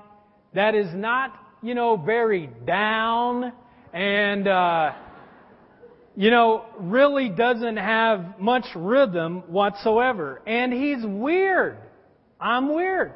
[0.55, 3.53] that is not, you know, very down
[3.93, 4.93] and, uh,
[6.15, 10.43] you know, really doesn't have much rhythm whatsoever.
[10.47, 11.79] And he's weird.
[12.39, 13.15] I'm weird.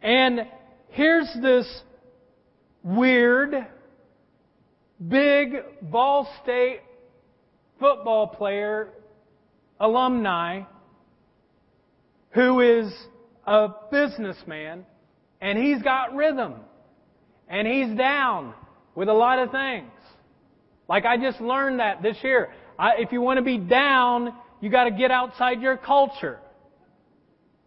[0.00, 0.46] And
[0.90, 1.66] here's this
[2.84, 3.66] weird,
[5.08, 6.80] big Ball State
[7.80, 8.90] football player,
[9.80, 10.62] alumni,
[12.30, 12.92] who is
[13.46, 14.86] a businessman,
[15.40, 16.54] and he's got rhythm.
[17.48, 18.54] And he's down
[18.94, 19.90] with a lot of things.
[20.88, 22.50] Like I just learned that this year.
[22.78, 26.38] I, if you want to be down, you got to get outside your culture.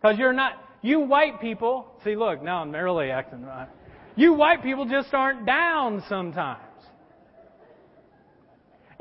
[0.02, 3.68] Because you're not, you white people, see, look, now I'm really acting right.
[4.16, 6.62] You white people just aren't down sometimes.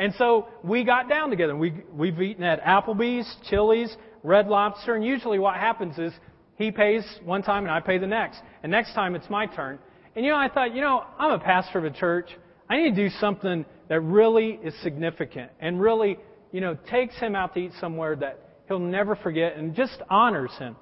[0.02, 1.54] And so we got down together.
[1.56, 6.12] We, we've eaten at Applebee's, Chili's, Red Lobster, and usually what happens is
[6.56, 8.40] he pays one time and I pay the next.
[8.64, 9.78] And next time it's my turn.
[10.16, 12.30] And you know, I thought, you know, I'm a pastor of a church.
[12.68, 16.18] I need to do something that really is significant and really,
[16.50, 20.50] you know, takes him out to eat somewhere that he'll never forget and just honors
[20.58, 20.74] him.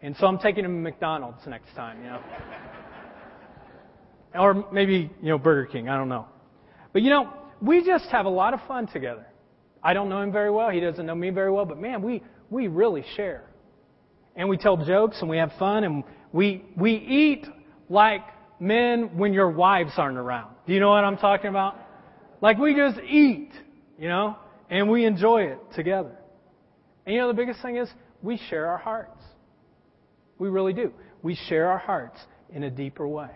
[0.00, 2.20] And so I'm taking him to McDonald's next time, you know.
[4.40, 6.26] or maybe, you know, Burger King, I don't know.
[6.92, 9.26] But you know, we just have a lot of fun together.
[9.82, 12.22] I don't know him very well, he doesn't know me very well, but man, we
[12.50, 13.44] we really share.
[14.36, 17.46] And we tell jokes and we have fun and we we eat
[17.88, 18.22] like
[18.58, 20.54] men when your wives aren't around.
[20.66, 21.76] Do you know what I'm talking about?
[22.40, 23.50] Like we just eat,
[23.98, 24.36] you know,
[24.68, 26.16] and we enjoy it together.
[27.06, 27.88] And you know the biggest thing is
[28.22, 29.22] we share our hearts.
[30.38, 30.92] We really do.
[31.22, 32.18] We share our hearts
[32.52, 33.30] in a deeper way.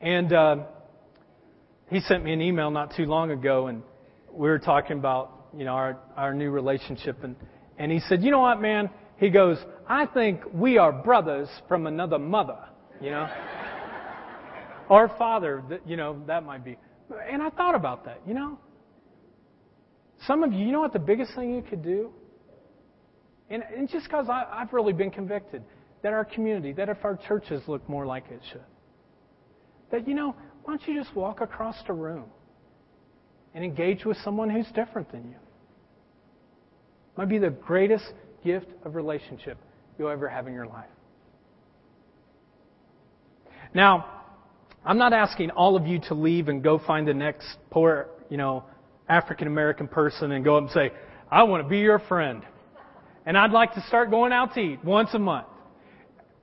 [0.00, 0.56] And uh,
[1.90, 3.82] he sent me an email not too long ago, and
[4.32, 7.36] we were talking about you know our our new relationship, and
[7.78, 8.90] and he said, you know what, man?
[9.18, 12.58] He goes, I think we are brothers from another mother,
[13.00, 13.28] you know,
[14.88, 16.76] or father, you know, that might be.
[17.30, 18.58] And I thought about that, you know.
[20.26, 22.10] Some of you, you know what the biggest thing you could do?
[23.48, 25.62] And, and just because I've really been convicted
[26.02, 28.64] that our community, that if our churches look more like it should,
[29.92, 30.34] that, you know,
[30.66, 32.24] why don't you just walk across the room
[33.54, 35.36] and engage with someone who's different than you?
[35.36, 38.12] It Might be the greatest
[38.44, 39.58] gift of relationship
[39.96, 40.88] you'll ever have in your life.
[43.74, 44.06] Now,
[44.84, 48.36] I'm not asking all of you to leave and go find the next poor, you
[48.36, 48.64] know,
[49.08, 50.90] African American person and go up and say,
[51.30, 52.42] I want to be your friend.
[53.24, 55.46] And I'd like to start going out to eat once a month.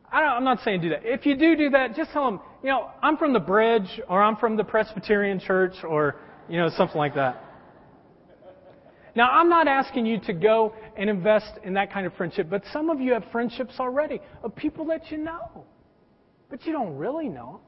[0.10, 1.02] I am not saying do that.
[1.04, 4.24] If you do do that, just tell them, you know, I'm from the bridge or
[4.24, 6.16] I'm from the Presbyterian church or,
[6.48, 7.44] you know, something like that.
[9.16, 12.64] Now, I'm not asking you to go and invest in that kind of friendship, but
[12.72, 15.66] some of you have friendships already of people that you know,
[16.50, 17.60] but you don't really know.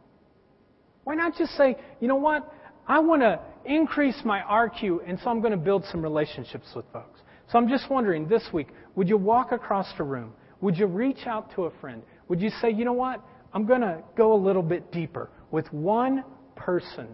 [1.04, 2.52] Why not just say, you know what?
[2.88, 6.86] I want to increase my RQ, and so I'm going to build some relationships with
[6.92, 7.20] folks.
[7.52, 10.34] So I'm just wondering this week, would you walk across the room?
[10.62, 12.02] Would you reach out to a friend?
[12.28, 13.22] Would you say, you know what?
[13.56, 16.26] I'm going to go a little bit deeper with one
[16.58, 17.08] person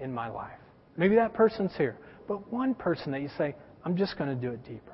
[0.00, 0.58] in my life.
[0.96, 3.54] Maybe that person's here, but one person that you say,
[3.84, 4.92] I'm just going to do it deeper.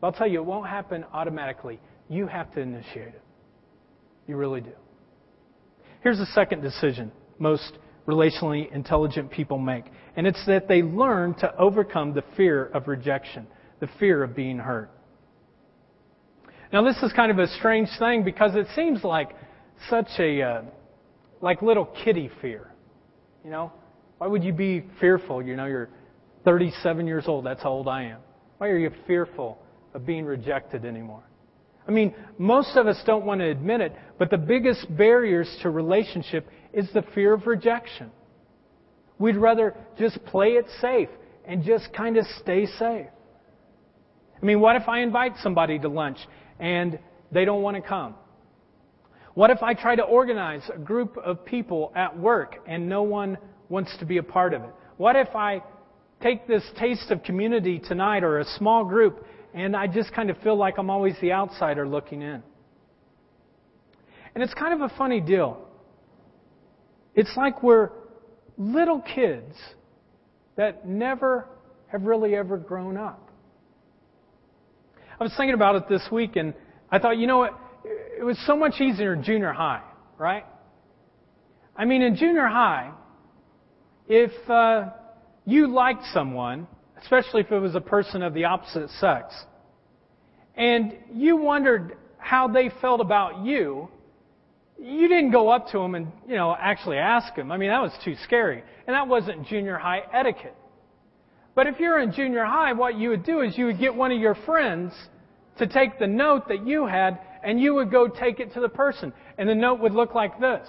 [0.00, 1.78] But I'll tell you, it won't happen automatically.
[2.08, 3.22] You have to initiate it.
[4.26, 4.72] You really do.
[6.02, 9.84] Here's the second decision most relationally intelligent people make,
[10.16, 13.46] and it's that they learn to overcome the fear of rejection,
[13.80, 14.90] the fear of being hurt.
[16.72, 19.30] Now, this is kind of a strange thing because it seems like
[19.88, 20.62] such a uh,
[21.40, 22.70] like little kitty fear.
[23.44, 23.72] You know,
[24.18, 25.42] why would you be fearful?
[25.42, 25.90] You know, you're
[26.44, 27.46] 37 years old.
[27.46, 28.18] That's how old I am.
[28.58, 29.58] Why are you fearful
[29.94, 31.22] of being rejected anymore?
[31.86, 35.70] I mean, most of us don't want to admit it, but the biggest barriers to
[35.70, 38.10] relationship is the fear of rejection.
[39.18, 41.08] We'd rather just play it safe
[41.46, 43.06] and just kind of stay safe.
[44.42, 46.18] I mean, what if I invite somebody to lunch
[46.60, 46.98] and
[47.32, 48.14] they don't want to come?
[49.34, 53.36] What if I try to organize a group of people at work and no one
[53.68, 54.70] wants to be a part of it?
[54.96, 55.62] What if I
[56.22, 60.38] take this taste of community tonight or a small group and I just kind of
[60.38, 62.42] feel like I'm always the outsider looking in?
[64.34, 65.66] And it's kind of a funny deal.
[67.14, 67.90] It's like we're
[68.56, 69.54] little kids
[70.56, 71.46] that never
[71.88, 73.25] have really ever grown up.
[75.18, 76.52] I was thinking about it this week and
[76.90, 77.58] I thought, you know what?
[78.18, 79.82] It was so much easier in junior high,
[80.18, 80.44] right?
[81.76, 82.92] I mean, in junior high,
[84.08, 84.90] if uh,
[85.44, 86.66] you liked someone,
[87.00, 89.34] especially if it was a person of the opposite sex,
[90.54, 93.88] and you wondered how they felt about you,
[94.78, 97.50] you didn't go up to them and, you know, actually ask them.
[97.50, 98.62] I mean, that was too scary.
[98.86, 100.56] And that wasn't junior high etiquette.
[101.56, 104.12] But if you're in junior high, what you would do is you would get one
[104.12, 104.92] of your friends
[105.58, 108.68] to take the note that you had and you would go take it to the
[108.68, 109.10] person.
[109.38, 110.68] And the note would look like this.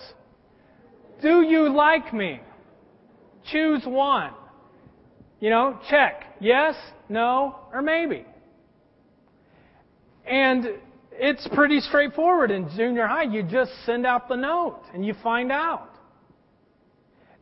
[1.22, 2.40] Do you like me?
[3.52, 4.32] Choose one.
[5.42, 6.24] You know, check.
[6.40, 6.76] Yes,
[7.10, 8.26] no, or maybe.
[10.26, 10.68] And
[11.12, 13.24] it's pretty straightforward in junior high.
[13.24, 15.97] You just send out the note and you find out.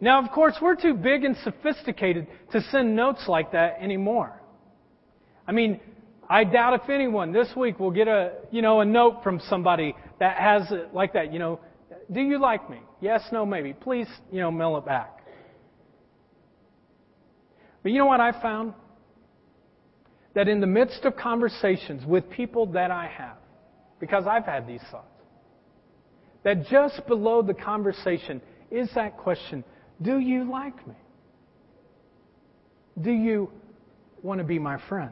[0.02, 4.42] Now, of course, we're too big and sophisticated to send notes like that anymore.
[5.48, 5.80] I mean,
[6.30, 9.96] I doubt if anyone this week will get a, you know, a note from somebody
[10.20, 11.60] that has it like that, you know,
[12.12, 12.80] do you like me?
[13.00, 13.74] Yes, no, maybe.
[13.74, 15.20] Please, you know, mail it back.
[17.84, 18.74] But you know what I found?
[20.34, 23.38] That in the midst of conversations with people that I have,
[24.00, 25.08] because I've had these thoughts,
[26.44, 29.64] that just below the conversation is that question
[30.02, 30.96] Do you like me?
[33.02, 33.50] Do you
[34.22, 35.12] want to be my friend?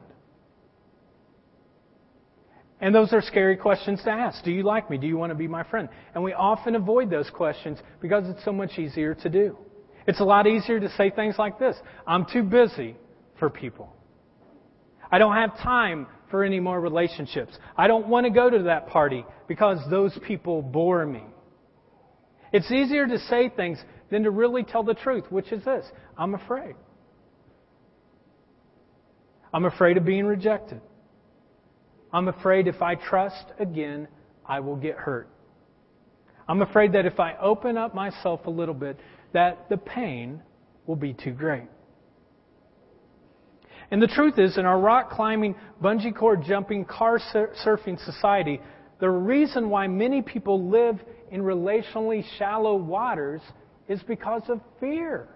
[2.80, 4.44] And those are scary questions to ask.
[4.44, 4.98] Do you like me?
[4.98, 5.88] Do you want to be my friend?
[6.14, 9.58] And we often avoid those questions because it's so much easier to do.
[10.06, 12.98] It's a lot easier to say things like this I'm too busy
[13.40, 13.96] for people.
[15.10, 17.58] I don't have time for any more relationships.
[17.78, 21.24] I don't want to go to that party because those people bore me.
[22.52, 23.78] It's easier to say things
[24.14, 25.86] than to really tell the truth, which is this
[26.18, 26.76] I'm afraid.
[29.52, 30.82] I'm afraid of being rejected.
[32.12, 34.08] I'm afraid if I trust again,
[34.46, 35.30] I will get hurt.
[36.48, 39.00] I'm afraid that if I open up myself a little bit,
[39.34, 40.44] that the pain
[40.86, 41.68] will be too great.
[43.90, 47.20] And the truth is, in our rock climbing, bungee cord jumping, car
[47.66, 48.62] surfing society,
[49.00, 51.00] the reason why many people live
[51.32, 53.42] in relationally shallow waters
[53.88, 55.28] is because of fear.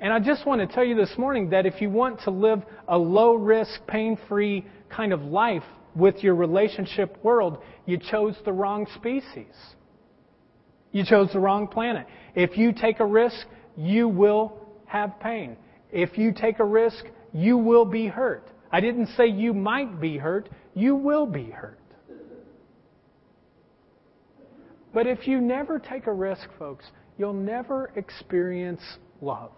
[0.00, 2.62] And I just want to tell you this morning that if you want to live
[2.86, 5.62] a low risk, pain free kind of life
[5.94, 9.54] with your relationship world, you chose the wrong species.
[10.92, 12.06] You chose the wrong planet.
[12.34, 14.52] If you take a risk, you will
[14.86, 15.56] have pain.
[15.90, 18.50] If you take a risk, you will be hurt.
[18.70, 21.78] I didn't say you might be hurt, you will be hurt.
[24.96, 26.86] But if you never take a risk, folks,
[27.18, 28.80] you'll never experience
[29.20, 29.50] love.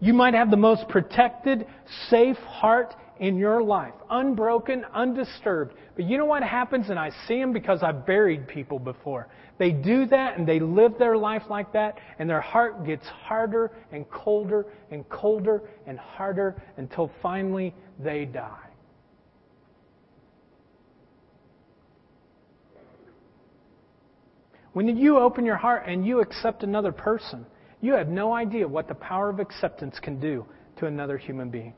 [0.00, 1.66] You might have the most protected,
[2.08, 5.74] safe heart in your life, unbroken, undisturbed.
[5.96, 6.88] But you know what happens?
[6.88, 9.28] And I see them because I've buried people before.
[9.58, 13.70] They do that and they live their life like that, and their heart gets harder
[13.92, 18.65] and colder and colder and harder until finally they die.
[24.76, 27.46] When you open your heart and you accept another person,
[27.80, 30.44] you have no idea what the power of acceptance can do
[30.76, 31.72] to another human being.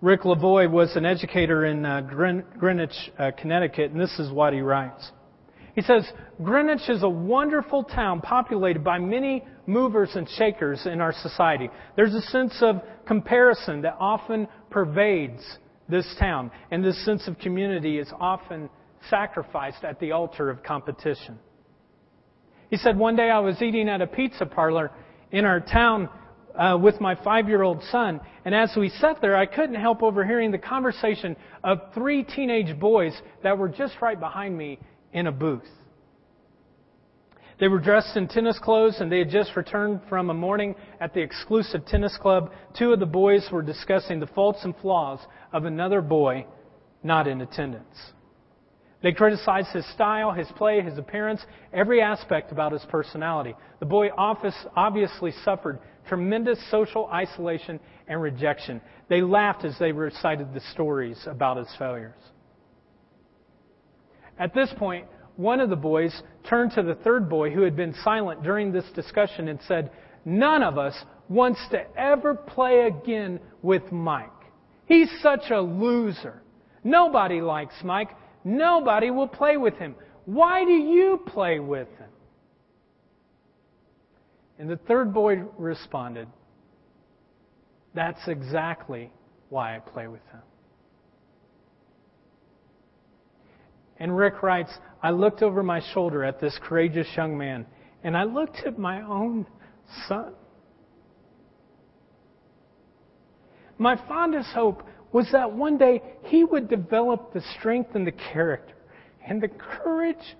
[0.00, 4.62] Rick Lavoie was an educator in uh, Greenwich, uh, Connecticut, and this is what he
[4.62, 5.12] writes.
[5.74, 6.10] He says,
[6.42, 11.68] Greenwich is a wonderful town populated by many movers and shakers in our society.
[11.96, 15.42] There's a sense of comparison that often pervades
[15.86, 18.70] this town, and this sense of community is often
[19.08, 21.38] sacrificed at the altar of competition.
[22.70, 24.90] He said, One day I was eating at a pizza parlor
[25.30, 26.08] in our town
[26.58, 30.02] uh, with my five year old son, and as we sat there, I couldn't help
[30.02, 34.78] overhearing the conversation of three teenage boys that were just right behind me
[35.12, 35.68] in a booth.
[37.60, 41.14] They were dressed in tennis clothes and they had just returned from a morning at
[41.14, 42.50] the exclusive tennis club.
[42.76, 45.20] Two of the boys were discussing the faults and flaws
[45.52, 46.44] of another boy
[47.04, 48.12] not in attendance.
[49.02, 53.54] They criticized his style, his play, his appearance, every aspect about his personality.
[53.80, 58.80] The boy obviously suffered tremendous social isolation and rejection.
[59.08, 62.14] They laughed as they recited the stories about his failures.
[64.38, 67.94] At this point, one of the boys turned to the third boy who had been
[68.04, 69.90] silent during this discussion and said,
[70.24, 70.94] None of us
[71.28, 74.28] wants to ever play again with Mike.
[74.86, 76.42] He's such a loser.
[76.84, 78.10] Nobody likes Mike.
[78.44, 79.94] Nobody will play with him.
[80.24, 82.08] Why do you play with him?
[84.58, 86.28] And the third boy responded,
[87.94, 89.10] That's exactly
[89.48, 90.40] why I play with him.
[93.98, 94.72] And Rick writes,
[95.02, 97.66] I looked over my shoulder at this courageous young man,
[98.02, 99.46] and I looked at my own
[100.08, 100.34] son.
[103.78, 104.82] My fondest hope
[105.12, 108.74] was that one day he would develop the strength and the character
[109.26, 110.36] and the courage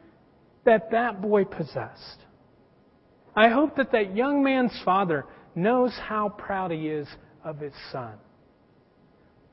[0.65, 2.25] that that boy possessed.
[3.35, 7.09] I hope that that young man's father knows how proud he is
[7.45, 8.15] of his son.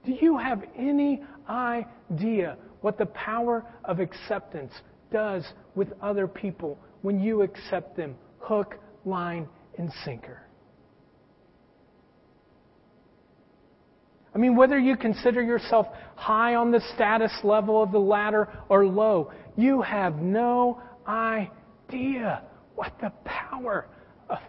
[0.05, 4.74] Do you have any idea what the power of acceptance
[5.11, 5.45] does
[5.76, 9.47] with other people when you accept them hook, line,
[9.78, 10.41] and sinker?
[14.39, 19.31] Mean, whether you consider yourself high on the status level of the ladder or low,
[19.55, 22.43] you have no idea
[22.75, 23.87] what the power
[24.29, 24.39] of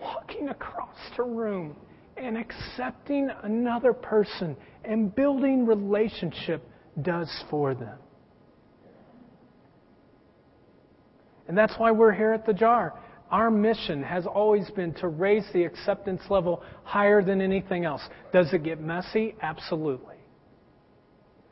[0.00, 1.76] walking across a room
[2.16, 6.66] and accepting another person and building relationship
[7.02, 7.98] does for them.
[11.48, 12.94] And that's why we're here at the jar.
[13.30, 18.02] Our mission has always been to raise the acceptance level higher than anything else.
[18.32, 19.36] Does it get messy?
[19.40, 20.16] Absolutely.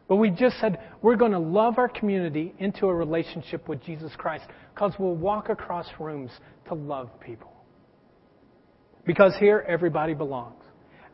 [0.09, 4.11] But we just said we're going to love our community into a relationship with Jesus
[4.17, 6.31] Christ because we'll walk across rooms
[6.69, 7.53] to love people.
[9.07, 10.55] Because here, everybody belongs.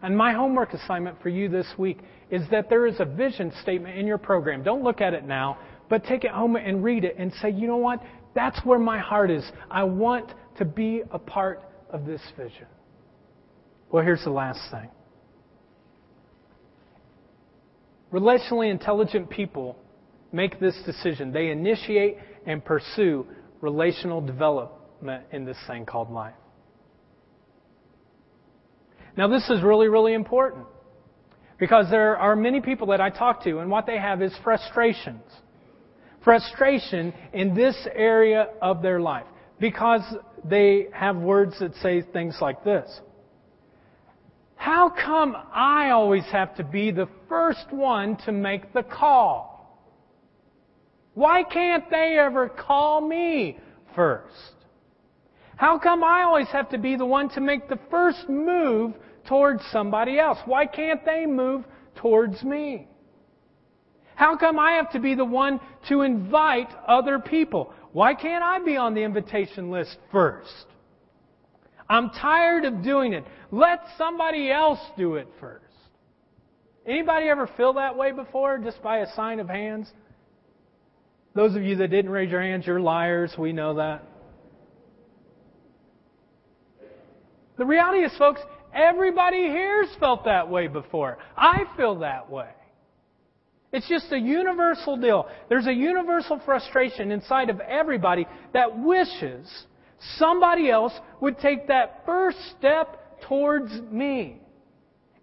[0.02, 1.98] And my homework assignment for you this week
[2.30, 4.62] is that there is a vision statement in your program.
[4.62, 5.58] Don't look at it now,
[5.88, 8.00] but take it home and read it and say, you know what?
[8.34, 9.44] That's where my heart is.
[9.70, 12.66] I want to be a part of this vision.
[13.90, 14.88] Well, here's the last thing.
[18.12, 19.76] Relationally intelligent people
[20.32, 21.32] make this decision.
[21.32, 23.26] They initiate and pursue
[23.60, 26.34] relational development in this thing called life.
[29.16, 30.66] Now, this is really, really important
[31.58, 35.22] because there are many people that I talk to, and what they have is frustrations
[36.24, 39.26] frustration in this area of their life
[39.58, 40.02] because
[40.44, 43.00] they have words that say things like this.
[44.56, 49.54] How come I always have to be the first one to make the call?
[51.14, 53.58] Why can't they ever call me
[53.94, 54.54] first?
[55.56, 58.94] How come I always have to be the one to make the first move
[59.28, 60.38] towards somebody else?
[60.46, 61.64] Why can't they move
[61.96, 62.88] towards me?
[64.16, 67.72] How come I have to be the one to invite other people?
[67.94, 70.66] Why can't I be on the invitation list first?
[71.88, 73.24] I'm tired of doing it.
[73.52, 75.62] Let somebody else do it first.
[76.84, 79.88] Anybody ever feel that way before just by a sign of hands?
[81.36, 83.32] Those of you that didn't raise your hands, you're liars.
[83.38, 84.02] We know that.
[87.58, 88.40] The reality is, folks,
[88.74, 91.18] everybody here's felt that way before.
[91.36, 92.48] I feel that way.
[93.74, 95.26] It's just a universal deal.
[95.48, 99.50] There's a universal frustration inside of everybody that wishes
[100.16, 104.40] somebody else would take that first step towards me.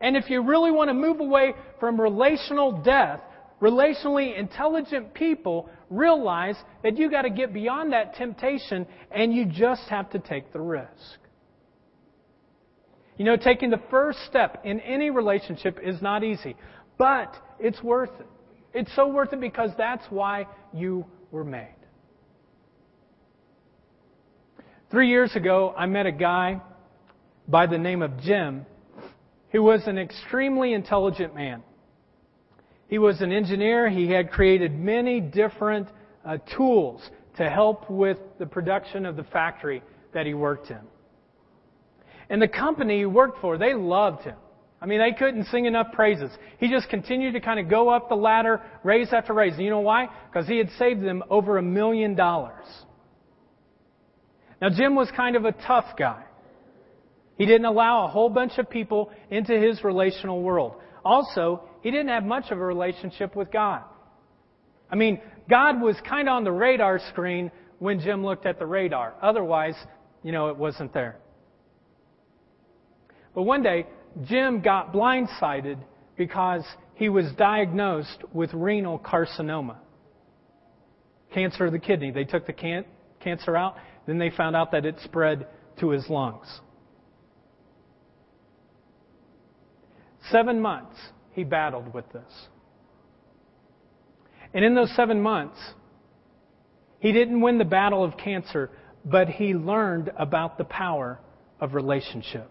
[0.01, 3.21] And if you really want to move away from relational death,
[3.61, 9.83] relationally intelligent people realize that you got to get beyond that temptation and you just
[9.83, 10.89] have to take the risk.
[13.15, 16.57] You know, taking the first step in any relationship is not easy,
[16.97, 18.27] but it's worth it.
[18.73, 21.75] It's so worth it because that's why you were made.
[24.89, 26.61] Three years ago, I met a guy
[27.47, 28.65] by the name of Jim
[29.51, 31.63] who was an extremely intelligent man.
[32.87, 33.89] He was an engineer.
[33.89, 35.87] He had created many different
[36.25, 37.01] uh, tools
[37.37, 39.81] to help with the production of the factory
[40.13, 40.79] that he worked in.
[42.29, 44.37] And the company he worked for, they loved him.
[44.81, 46.31] I mean, they couldn't sing enough praises.
[46.57, 49.53] He just continued to kind of go up the ladder, raise after raise.
[49.53, 50.07] And you know why?
[50.31, 52.65] Because he had saved them over a million dollars.
[54.59, 56.23] Now, Jim was kind of a tough guy.
[57.37, 60.73] He didn't allow a whole bunch of people into his relational world.
[61.05, 63.83] Also, he didn't have much of a relationship with God.
[64.91, 68.65] I mean, God was kind of on the radar screen when Jim looked at the
[68.65, 69.13] radar.
[69.21, 69.75] Otherwise,
[70.21, 71.17] you know, it wasn't there.
[73.33, 73.87] But one day,
[74.23, 75.77] Jim got blindsided
[76.17, 76.63] because
[76.95, 79.77] he was diagnosed with renal carcinoma.
[81.33, 82.11] Cancer of the kidney.
[82.11, 82.85] They took the can-
[83.19, 85.47] cancer out, then they found out that it spread
[85.79, 86.61] to his lungs.
[90.29, 90.97] Seven months
[91.31, 92.47] he battled with this.
[94.53, 95.57] And in those seven months,
[96.99, 98.69] he didn't win the battle of cancer,
[99.05, 101.19] but he learned about the power
[101.59, 102.49] of relationship.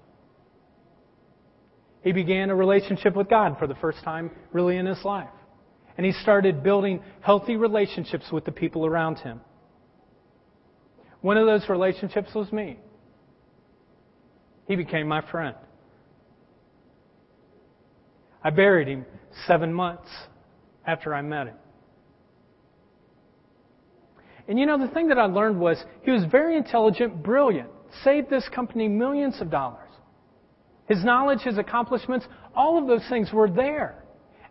[2.03, 5.29] He began a relationship with God for the first time, really, in his life.
[5.97, 9.41] And he started building healthy relationships with the people around him.
[11.21, 12.79] One of those relationships was me.
[14.67, 15.57] He became my friend.
[18.43, 19.05] I buried him
[19.47, 20.09] seven months
[20.87, 21.57] after I met him.
[24.49, 27.69] And you know, the thing that I learned was he was very intelligent, brilliant,
[28.03, 29.90] saved this company millions of dollars.
[30.91, 33.95] His knowledge, his accomplishments, all of those things were there.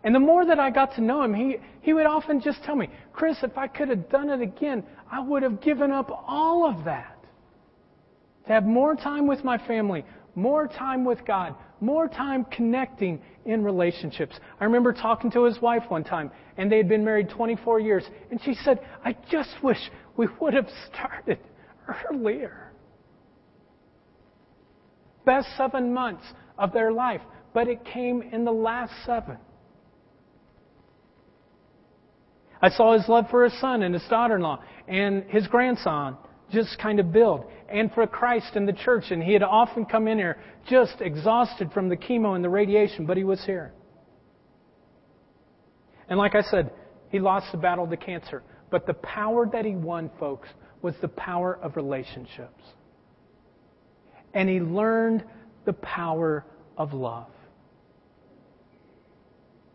[0.02, 2.74] And the more that I got to know him, he, he would often just tell
[2.74, 4.82] me, Chris, if I could have done it again,
[5.12, 7.18] I would have given up all of that.
[8.46, 10.02] To have more time with my family,
[10.34, 14.34] more time with God, more time connecting in relationships.
[14.58, 18.04] I remember talking to his wife one time, and they had been married 24 years,
[18.30, 21.38] and she said, I just wish we would have started
[22.10, 22.69] earlier.
[25.24, 26.24] Best seven months
[26.58, 27.20] of their life,
[27.52, 29.36] but it came in the last seven.
[32.62, 36.16] I saw his love for his son and his daughter in law and his grandson
[36.52, 37.44] just kind of build.
[37.68, 39.04] And for Christ and the church.
[39.10, 43.06] And he had often come in here just exhausted from the chemo and the radiation,
[43.06, 43.72] but he was here.
[46.08, 46.70] And like I said,
[47.10, 48.42] he lost the battle to cancer.
[48.70, 50.48] But the power that he won, folks,
[50.82, 52.62] was the power of relationships.
[54.34, 55.24] And he learned
[55.64, 56.44] the power
[56.76, 57.26] of love.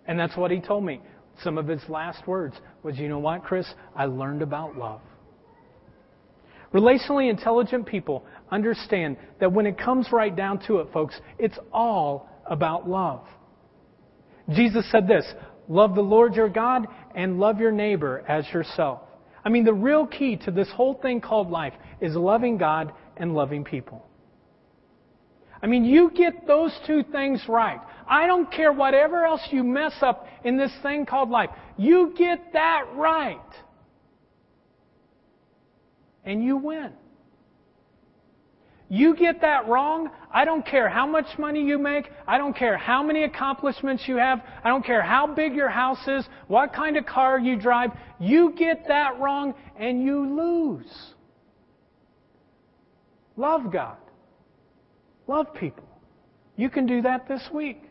[0.07, 1.01] And that's what he told me.
[1.43, 3.67] Some of his last words was, You know what, Chris?
[3.95, 5.01] I learned about love.
[6.73, 12.29] Relationally intelligent people understand that when it comes right down to it, folks, it's all
[12.45, 13.25] about love.
[14.49, 15.25] Jesus said this
[15.67, 19.01] Love the Lord your God and love your neighbor as yourself.
[19.43, 23.33] I mean, the real key to this whole thing called life is loving God and
[23.33, 24.05] loving people.
[25.65, 27.79] I mean, you get those two things right.
[28.07, 31.49] I don't care whatever else you mess up in this thing called life.
[31.75, 33.39] You get that right.
[36.23, 36.91] And you win.
[38.89, 42.77] You get that wrong, I don't care how much money you make, I don't care
[42.77, 46.95] how many accomplishments you have, I don't care how big your house is, what kind
[46.95, 47.89] of car you drive,
[48.19, 51.13] you get that wrong and you lose.
[53.35, 53.97] Love God.
[55.27, 55.83] Love people.
[56.55, 57.81] You can do that this week.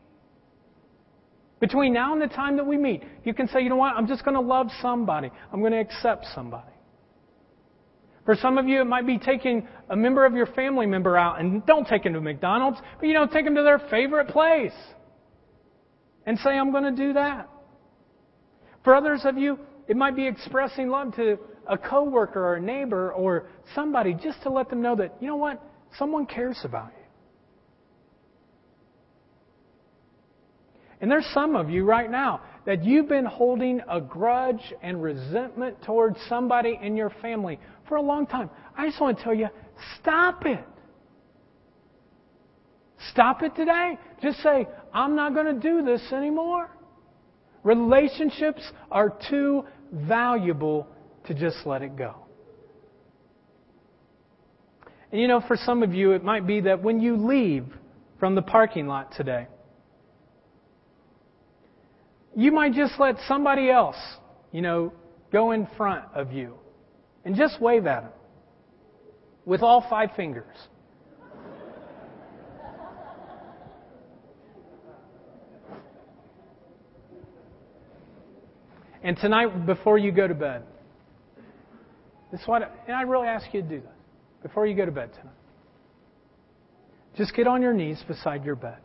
[1.60, 4.06] Between now and the time that we meet, you can say, you know what, I'm
[4.06, 5.30] just going to love somebody.
[5.52, 6.72] I'm going to accept somebody.
[8.24, 11.40] For some of you, it might be taking a member of your family member out,
[11.40, 14.72] and don't take them to McDonald's, but you know, take them to their favorite place.
[16.26, 17.50] And say, I'm going to do that.
[18.82, 19.58] For others of you,
[19.88, 24.50] it might be expressing love to a coworker or a neighbor or somebody just to
[24.50, 25.62] let them know that, you know what,
[25.98, 27.03] someone cares about you.
[31.04, 35.82] And there's some of you right now that you've been holding a grudge and resentment
[35.82, 38.48] towards somebody in your family for a long time.
[38.74, 39.48] I just want to tell you,
[40.00, 40.64] stop it.
[43.10, 43.98] Stop it today.
[44.22, 46.70] Just say, I'm not going to do this anymore.
[47.64, 50.88] Relationships are too valuable
[51.26, 52.14] to just let it go.
[55.12, 57.66] And you know, for some of you, it might be that when you leave
[58.18, 59.48] from the parking lot today,
[62.36, 63.96] you might just let somebody else,
[64.52, 64.92] you know,
[65.32, 66.54] go in front of you
[67.24, 68.12] and just wave at them
[69.44, 70.56] with all five fingers.
[79.02, 80.62] And tonight, before you go to bed,
[82.32, 83.90] this is what, and I really ask you to do this
[84.42, 85.34] before you go to bed tonight.
[87.14, 88.78] Just get on your knees beside your bed.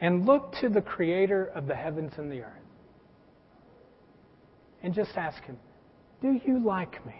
[0.00, 2.52] And look to the creator of the heavens and the earth.
[4.82, 5.58] And just ask him,
[6.22, 7.14] Do you like me?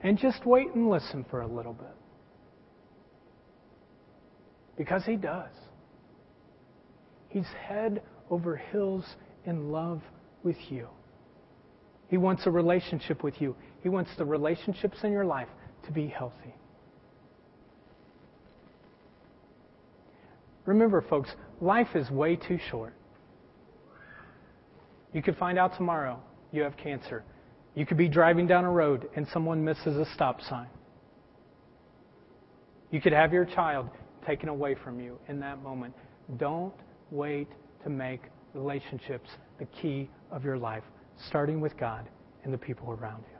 [0.00, 1.94] And just wait and listen for a little bit.
[4.76, 5.50] Because he does.
[7.28, 9.04] He's head over hills
[9.44, 10.02] in love
[10.44, 10.88] with you.
[12.08, 13.56] He wants a relationship with you.
[13.82, 15.48] He wants the relationships in your life
[15.86, 16.54] to be healthy.
[20.68, 21.30] Remember, folks,
[21.62, 22.92] life is way too short.
[25.14, 26.20] You could find out tomorrow
[26.52, 27.24] you have cancer.
[27.74, 30.66] You could be driving down a road and someone misses a stop sign.
[32.90, 33.88] You could have your child
[34.26, 35.94] taken away from you in that moment.
[36.36, 36.74] Don't
[37.10, 37.48] wait
[37.84, 38.20] to make
[38.52, 40.84] relationships the key of your life,
[41.28, 42.06] starting with God
[42.44, 43.38] and the people around you.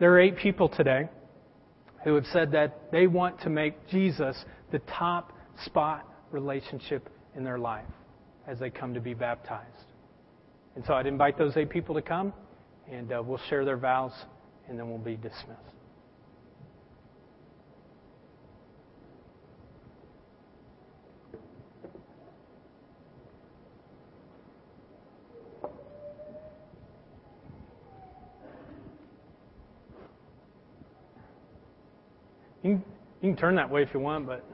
[0.00, 1.10] There are eight people today
[2.04, 5.32] who have said that they want to make Jesus the top
[5.64, 7.84] spot relationship in their life
[8.46, 9.66] as they come to be baptized.
[10.74, 12.32] And so I'd invite those eight people to come,
[12.90, 14.12] and uh, we'll share their vows,
[14.68, 15.58] and then we'll be dismissed.
[32.62, 32.84] You can,
[33.22, 34.44] you can turn that way if you want, but.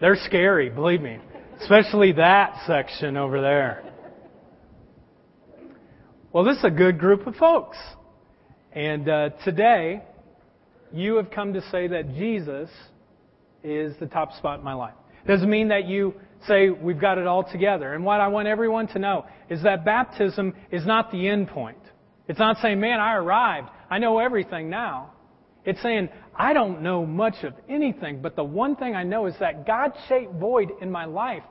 [0.00, 1.18] They're scary, believe me.
[1.60, 3.82] Especially that section over there.
[6.32, 7.78] Well, this is a good group of folks.
[8.72, 10.02] And uh, today,
[10.92, 12.68] you have come to say that Jesus
[13.64, 14.94] is the top spot in my life.
[15.26, 16.14] Doesn't mean that you
[16.46, 17.94] say we've got it all together.
[17.94, 21.78] And what I want everyone to know is that baptism is not the end point.
[22.28, 23.68] It's not saying, man, I arrived.
[23.90, 25.12] I know everything now.
[25.64, 29.34] It's saying, I don't know much of anything, but the one thing I know is
[29.40, 31.42] that God shaped void in my life.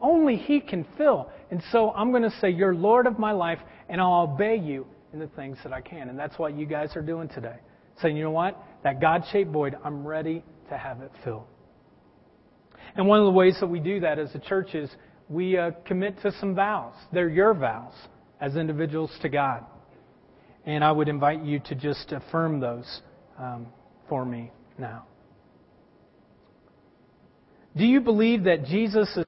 [0.00, 1.30] Only He can fill.
[1.50, 3.58] And so I'm going to say, You're Lord of my life,
[3.88, 6.10] and I'll obey you in the things that I can.
[6.10, 7.56] And that's what you guys are doing today.
[8.02, 8.62] Saying, you know what?
[8.84, 11.46] That God shaped void, I'm ready to have it filled.
[12.94, 14.90] And one of the ways that we do that as a church is
[15.28, 16.94] we uh, commit to some vows.
[17.12, 17.94] They're your vows
[18.40, 19.64] as individuals to God.
[20.66, 23.00] And I would invite you to just affirm those
[23.38, 23.66] um,
[24.08, 25.06] for me now.
[27.76, 29.24] Do you believe that Jesus is